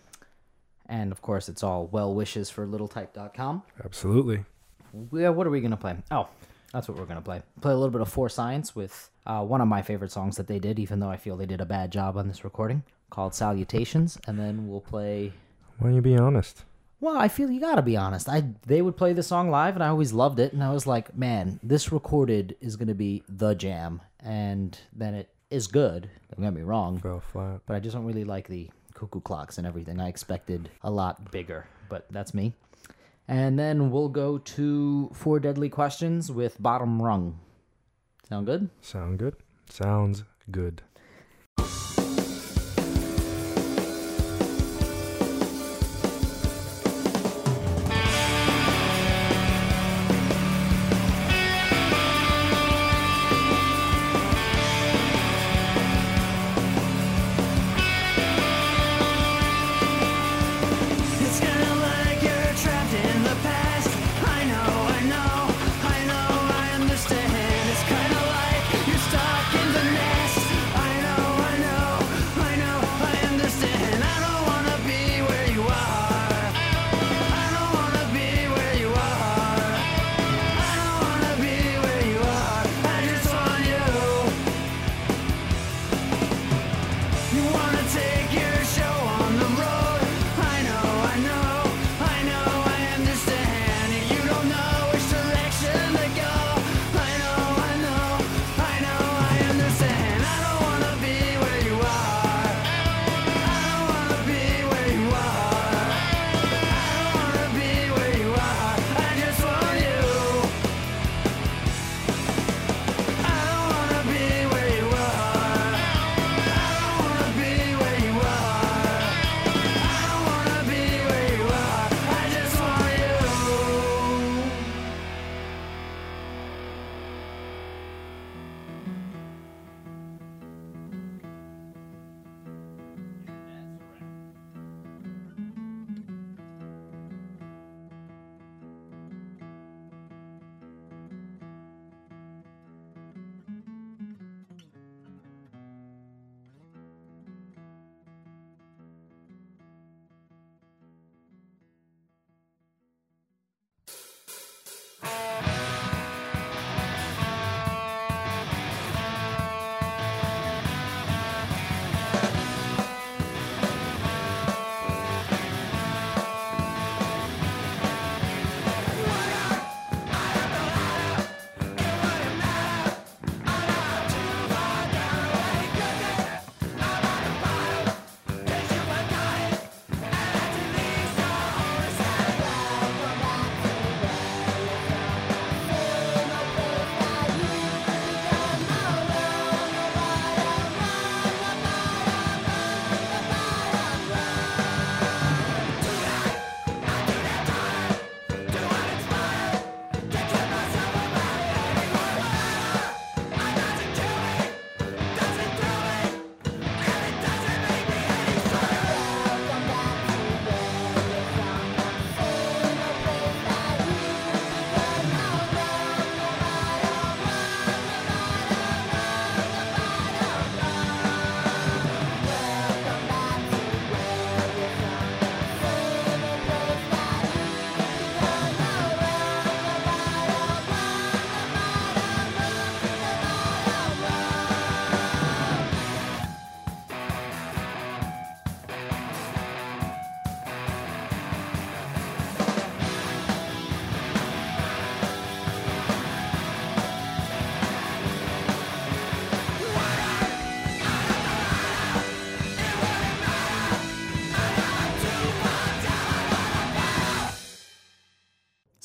And 0.86 1.12
of 1.12 1.22
course, 1.22 1.48
it's 1.48 1.62
all 1.62 1.86
well 1.86 2.12
wishes 2.14 2.50
for 2.50 2.66
littletype.com. 2.66 3.62
Absolutely. 3.84 4.44
We, 5.10 5.28
what 5.28 5.46
are 5.46 5.50
we 5.50 5.60
going 5.60 5.70
to 5.70 5.76
play? 5.76 5.96
Oh, 6.10 6.28
that's 6.72 6.88
what 6.88 6.98
we're 6.98 7.06
going 7.06 7.16
to 7.18 7.24
play. 7.24 7.42
Play 7.60 7.72
a 7.72 7.76
little 7.76 7.90
bit 7.90 8.00
of 8.00 8.08
For 8.08 8.28
Science 8.28 8.74
with 8.74 9.08
uh, 9.24 9.42
one 9.42 9.60
of 9.60 9.68
my 9.68 9.82
favorite 9.82 10.10
songs 10.10 10.36
that 10.36 10.46
they 10.46 10.58
did, 10.58 10.78
even 10.78 11.00
though 11.00 11.08
I 11.08 11.16
feel 11.16 11.36
they 11.36 11.46
did 11.46 11.60
a 11.60 11.66
bad 11.66 11.90
job 11.90 12.16
on 12.16 12.28
this 12.28 12.44
recording, 12.44 12.82
called 13.08 13.34
Salutations. 13.34 14.18
And 14.26 14.38
then 14.38 14.68
we'll 14.68 14.80
play. 14.80 15.32
Why 15.78 15.88
don't 15.88 15.96
you 15.96 16.02
be 16.02 16.18
honest? 16.18 16.64
Well, 17.00 17.16
I 17.16 17.28
feel 17.28 17.50
you 17.50 17.60
gotta 17.60 17.80
be 17.80 17.96
honest. 17.96 18.28
I 18.28 18.44
they 18.66 18.82
would 18.82 18.96
play 18.96 19.14
the 19.14 19.22
song 19.22 19.48
live, 19.48 19.74
and 19.74 19.82
I 19.82 19.88
always 19.88 20.12
loved 20.12 20.38
it. 20.38 20.52
And 20.52 20.62
I 20.62 20.70
was 20.70 20.86
like, 20.86 21.16
man, 21.16 21.58
this 21.62 21.90
recorded 21.90 22.56
is 22.60 22.76
gonna 22.76 22.94
be 22.94 23.22
the 23.26 23.54
jam. 23.54 24.02
And 24.22 24.78
then 24.92 25.14
it 25.14 25.30
is 25.50 25.66
good. 25.66 26.08
Don't 26.34 26.44
get 26.44 26.54
me 26.54 26.62
wrong, 26.62 26.98
Fell 26.98 27.20
flat. 27.20 27.60
but 27.66 27.74
I 27.76 27.80
just 27.80 27.94
don't 27.94 28.04
really 28.04 28.24
like 28.24 28.48
the 28.48 28.70
cuckoo 28.94 29.20
clocks 29.20 29.58
and 29.58 29.66
everything. 29.66 30.00
I 30.00 30.08
expected 30.08 30.70
a 30.82 30.90
lot 30.90 31.30
bigger, 31.32 31.66
but 31.88 32.06
that's 32.10 32.34
me. 32.34 32.52
And 33.28 33.58
then 33.58 33.90
we'll 33.90 34.08
go 34.08 34.38
to 34.38 35.10
four 35.14 35.38
deadly 35.40 35.68
questions 35.68 36.30
with 36.32 36.60
bottom 36.60 37.00
rung. 37.00 37.38
Sound 38.28 38.46
good? 38.46 38.70
Sound 38.80 39.18
good? 39.18 39.36
Sounds 39.68 40.24
good. 40.50 40.82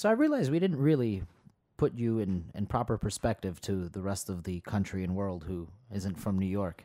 So 0.06 0.10
I 0.10 0.14
realized 0.14 0.52
we 0.52 0.60
didn't 0.60 0.78
really 0.78 1.24
put 1.78 1.96
you 1.96 2.20
in, 2.20 2.52
in 2.54 2.68
proper 2.68 2.96
perspective 2.96 3.60
to 3.62 3.90
the 3.90 4.04
rest 4.04 4.30
of 4.30 4.44
the 4.44 4.60
country 4.60 5.04
and 5.04 5.16
world 5.16 5.46
who 5.48 5.68
isn't 5.92 6.20
from 6.20 6.38
New 6.38 6.46
York. 6.46 6.84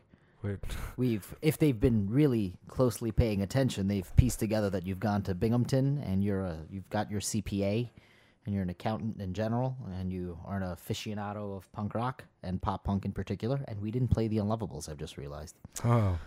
We've, 0.96 1.34
if 1.42 1.58
they've 1.58 1.78
been 1.78 2.08
really 2.08 2.56
closely 2.66 3.12
paying 3.12 3.42
attention, 3.42 3.88
they've 3.88 4.10
pieced 4.16 4.38
together 4.38 4.70
that 4.70 4.86
you've 4.86 5.00
gone 5.00 5.20
to 5.24 5.34
Binghamton 5.34 5.98
and 5.98 6.24
you're 6.24 6.46
a, 6.46 6.60
you've 6.70 6.88
got 6.88 7.10
your 7.10 7.20
CPA, 7.20 7.90
and 8.46 8.54
you're 8.54 8.62
an 8.62 8.70
accountant 8.70 9.20
in 9.20 9.34
general, 9.34 9.76
and 9.98 10.10
you 10.10 10.38
are 10.46 10.56
an 10.56 10.62
aficionado 10.62 11.54
of 11.58 11.70
punk 11.72 11.94
rock 11.94 12.24
and 12.42 12.62
pop 12.62 12.84
punk 12.84 13.04
in 13.04 13.12
particular. 13.12 13.60
And 13.68 13.82
we 13.82 13.90
didn't 13.90 14.08
play 14.08 14.28
the 14.28 14.38
Unlovables. 14.38 14.88
I've 14.88 14.96
just 14.96 15.18
realized 15.18 15.56
oh, 15.84 16.18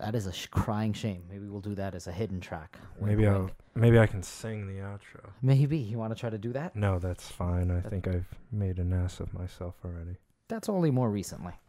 that 0.00 0.14
is 0.14 0.26
a 0.26 0.32
sh- 0.32 0.46
crying 0.46 0.92
shame. 0.92 1.22
Maybe 1.30 1.46
we'll 1.46 1.60
do 1.60 1.74
that 1.76 1.94
as 1.94 2.06
a 2.06 2.12
hidden 2.12 2.40
track. 2.40 2.78
Wink, 2.98 3.18
maybe. 3.18 3.28
I'll 3.28 3.50
maybe 3.74 3.98
I 3.98 4.06
can 4.06 4.22
sing 4.22 4.66
the 4.66 4.80
outro. 4.82 5.30
Maybe 5.42 5.78
you 5.78 5.98
want 5.98 6.14
to 6.14 6.18
try 6.18 6.30
to 6.30 6.38
do 6.38 6.52
that. 6.52 6.74
No, 6.74 6.98
that's 6.98 7.28
fine. 7.28 7.70
I 7.70 7.80
think 7.80 8.08
I've 8.08 8.26
made 8.50 8.78
an 8.78 8.92
ass 8.92 9.20
of 9.20 9.32
myself 9.34 9.74
already. 9.84 10.16
That's 10.48 10.68
only 10.68 10.90
more 10.90 11.10
recently. 11.10 11.52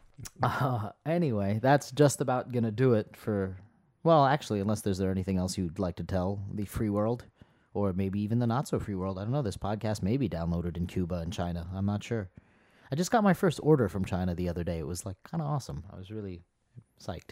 Uh, 0.43 0.91
anyway, 1.03 1.59
that's 1.63 1.89
just 1.91 2.21
about 2.21 2.51
gonna 2.51 2.69
do 2.71 2.93
it 2.93 3.15
for. 3.17 3.57
Well, 4.03 4.25
actually, 4.25 4.59
unless 4.59 4.81
there's 4.81 4.99
there 4.99 5.09
anything 5.09 5.37
else 5.37 5.57
you'd 5.57 5.79
like 5.79 5.95
to 5.95 6.03
tell 6.03 6.43
the 6.53 6.65
free 6.65 6.89
world, 6.89 7.25
or 7.73 7.93
maybe 7.93 8.19
even 8.19 8.37
the 8.37 8.45
not 8.45 8.67
so 8.67 8.79
free 8.79 8.93
world. 8.93 9.17
I 9.17 9.23
don't 9.23 9.31
know. 9.31 9.41
This 9.41 9.57
podcast 9.57 10.03
may 10.03 10.17
be 10.17 10.29
downloaded 10.29 10.77
in 10.77 10.85
Cuba 10.85 11.15
and 11.15 11.33
China. 11.33 11.67
I'm 11.73 11.87
not 11.87 12.03
sure. 12.03 12.29
I 12.91 12.95
just 12.95 13.09
got 13.09 13.23
my 13.23 13.33
first 13.33 13.59
order 13.63 13.87
from 13.87 14.05
China 14.05 14.35
the 14.35 14.49
other 14.49 14.63
day. 14.63 14.77
It 14.77 14.85
was 14.85 15.05
like 15.05 15.17
kind 15.23 15.41
of 15.41 15.47
awesome. 15.47 15.83
I 15.91 15.97
was 15.97 16.11
really 16.11 16.43
psyched. 17.01 17.31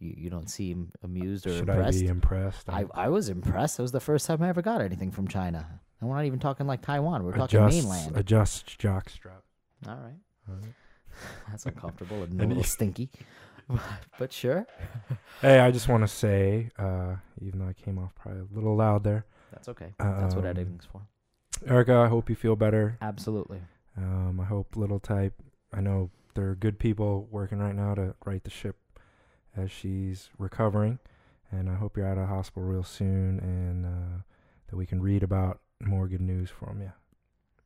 You 0.00 0.14
you 0.16 0.30
don't 0.30 0.48
seem 0.50 0.92
amused 1.04 1.46
or 1.46 1.50
Should 1.50 1.68
impressed. 1.68 1.98
I 1.98 2.00
be 2.00 2.06
impressed? 2.08 2.68
I, 2.68 2.84
I 2.94 3.08
was 3.08 3.28
impressed. 3.28 3.76
That 3.76 3.82
was 3.82 3.92
the 3.92 4.00
first 4.00 4.26
time 4.26 4.42
I 4.42 4.48
ever 4.48 4.62
got 4.62 4.80
anything 4.80 5.10
from 5.10 5.28
China. 5.28 5.66
And 6.00 6.08
we're 6.08 6.16
not 6.16 6.24
even 6.24 6.38
talking 6.40 6.66
like 6.66 6.80
Taiwan. 6.82 7.24
We're 7.24 7.32
talking 7.36 7.60
adjust, 7.60 7.76
mainland. 7.76 8.16
Adjust 8.16 8.78
jockstrap. 8.78 9.42
All 9.86 9.94
right. 9.96 10.18
All 10.48 10.54
right. 10.54 10.74
That's 11.50 11.66
uncomfortable 11.66 12.22
and 12.22 12.40
a 12.40 12.46
little 12.46 12.64
stinky. 12.64 13.10
but 14.18 14.32
sure. 14.32 14.66
Hey, 15.42 15.60
I 15.60 15.70
just 15.70 15.88
want 15.88 16.02
to 16.02 16.08
say, 16.08 16.70
uh, 16.78 17.16
even 17.40 17.60
though 17.60 17.68
I 17.68 17.74
came 17.74 17.98
off 17.98 18.14
probably 18.14 18.40
a 18.40 18.54
little 18.54 18.74
loud 18.76 19.04
there, 19.04 19.26
That's 19.52 19.68
okay. 19.68 19.92
That's 19.98 20.34
what 20.34 20.44
Um, 20.44 20.50
editing's 20.50 20.86
for. 20.86 21.02
Erica, 21.66 21.94
I 21.96 22.08
hope 22.08 22.30
you 22.30 22.34
feel 22.36 22.56
better. 22.56 22.96
Absolutely. 23.02 23.60
Um, 23.96 24.40
I 24.40 24.44
hope 24.44 24.76
Little 24.76 24.98
Type. 24.98 25.34
I 25.74 25.80
know 25.82 26.10
there 26.34 26.48
are 26.48 26.54
good 26.54 26.78
people 26.78 27.28
working 27.30 27.58
right 27.58 27.74
now 27.74 27.94
to 27.94 28.14
right 28.24 28.42
the 28.42 28.50
ship 28.50 28.76
as 29.60 29.70
she's 29.70 30.30
recovering, 30.38 30.98
and 31.50 31.68
I 31.68 31.74
hope 31.74 31.96
you're 31.96 32.06
out 32.06 32.18
of 32.18 32.28
the 32.28 32.34
hospital 32.34 32.62
real 32.68 32.82
soon, 32.84 33.38
and 33.40 33.86
uh, 33.86 34.22
that 34.68 34.76
we 34.76 34.86
can 34.86 35.00
read 35.02 35.22
about 35.22 35.60
more 35.80 36.08
good 36.08 36.20
news 36.20 36.50
from 36.50 36.80
you. 36.80 36.92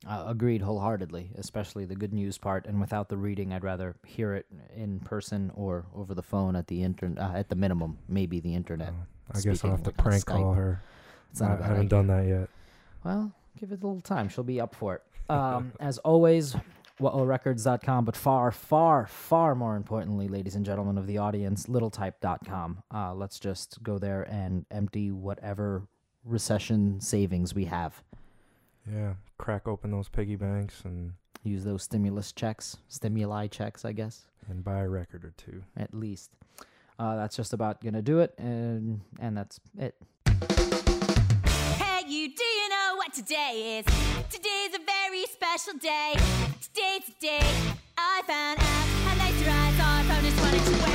Uh, 0.07 0.25
agreed 0.27 0.61
wholeheartedly, 0.61 1.31
especially 1.37 1.87
the 1.87 1.95
good 1.95 2.13
news 2.13 2.37
part. 2.37 2.67
And 2.67 2.79
without 2.79 3.09
the 3.09 3.17
reading, 3.17 3.55
I'd 3.55 3.65
rather 3.65 3.97
hear 4.07 4.35
it 4.35 4.45
in 4.77 5.01
person 5.01 5.51
or 5.55 5.87
over 5.95 6.15
the 6.15 6.23
phone 6.23 6.57
at 6.57 6.67
the 6.67 6.83
internet. 6.83 7.19
Uh, 7.19 7.33
at 7.39 7.49
the 7.49 7.57
minimum, 7.57 7.97
maybe 8.07 8.39
the 8.39 8.55
internet. 8.55 8.89
Uh, 8.89 9.39
I 9.39 9.41
guess 9.41 9.65
I'll 9.65 9.71
have 9.71 9.83
to 9.85 9.91
like 9.91 9.97
prank 9.97 10.27
call 10.27 10.53
her. 10.53 10.83
It's 11.31 11.41
not 11.41 11.53
I, 11.53 11.65
I 11.65 11.67
haven't 11.69 11.77
idea. 11.79 11.89
done 11.89 12.07
that 12.09 12.27
yet. 12.27 12.49
Well, 13.03 13.33
give 13.59 13.73
it 13.73 13.83
a 13.83 13.87
little 13.87 14.03
time. 14.03 14.29
She'll 14.29 14.45
be 14.45 14.61
up 14.61 14.75
for 14.75 14.97
it. 14.97 15.03
Um, 15.31 15.73
as 15.81 15.97
always, 15.99 16.55
whatrecords.com, 17.01 18.05
but 18.05 18.17
far, 18.17 18.51
far, 18.51 19.07
far 19.07 19.55
more 19.55 19.77
importantly, 19.77 20.29
ladies 20.29 20.55
and 20.55 20.65
gentlemen 20.65 20.99
of 20.99 21.07
the 21.07 21.19
audience, 21.19 21.67
littletype.com. 21.67 22.83
Uh, 22.93 23.15
let's 23.15 23.39
just 23.39 23.83
go 23.83 23.99
there 23.99 24.23
and 24.23 24.67
empty 24.71 25.11
whatever 25.11 25.87
recession 26.25 27.01
savings 27.01 27.55
we 27.55 27.65
have. 27.67 28.03
Yeah, 28.91 29.15
crack 29.39 29.67
open 29.67 29.91
those 29.91 30.09
piggy 30.09 30.37
banks 30.37 30.83
and 30.85 31.15
Use 31.47 31.63
those 31.63 31.83
stimulus 31.83 32.33
checks, 32.33 32.79
stimuli 32.89 33.49
checks, 33.49 33.85
I 33.85 33.93
guess, 33.93 34.25
and 34.49 34.65
buy 34.65 34.79
a 34.79 34.89
record 34.89 35.27
or 35.27 35.35
two. 35.37 35.63
at 35.77 35.93
least. 35.93 36.31
Uh, 36.99 37.17
that's 37.17 37.37
just 37.37 37.53
about 37.53 37.83
gonna 37.83 38.01
do 38.01 38.21
it, 38.21 38.33
and 38.39 39.03
and 39.21 39.37
that's 39.37 39.61
it. 39.79 39.95
Hey, 40.25 42.01
you, 42.07 42.35
do 42.35 42.45
you 42.45 42.69
know 42.71 42.84
what 42.84 42.84
today 43.15 43.79
is? 43.79 43.85
Today's 44.29 44.75
a 44.75 44.83
very 44.85 45.25
special 45.27 45.75
day. 45.79 46.15
Today's 46.61 47.07
the 47.07 47.15
day 47.21 47.47
I 47.97 48.23
found 48.27 48.59
out 48.59 48.67
how 48.67 49.15
nice 49.17 49.41
your 49.41 49.51
eyes 49.51 49.79
are. 49.79 50.13
I 50.13 50.21
just 50.21 50.41
wanted 50.43 50.65
to 50.65 50.94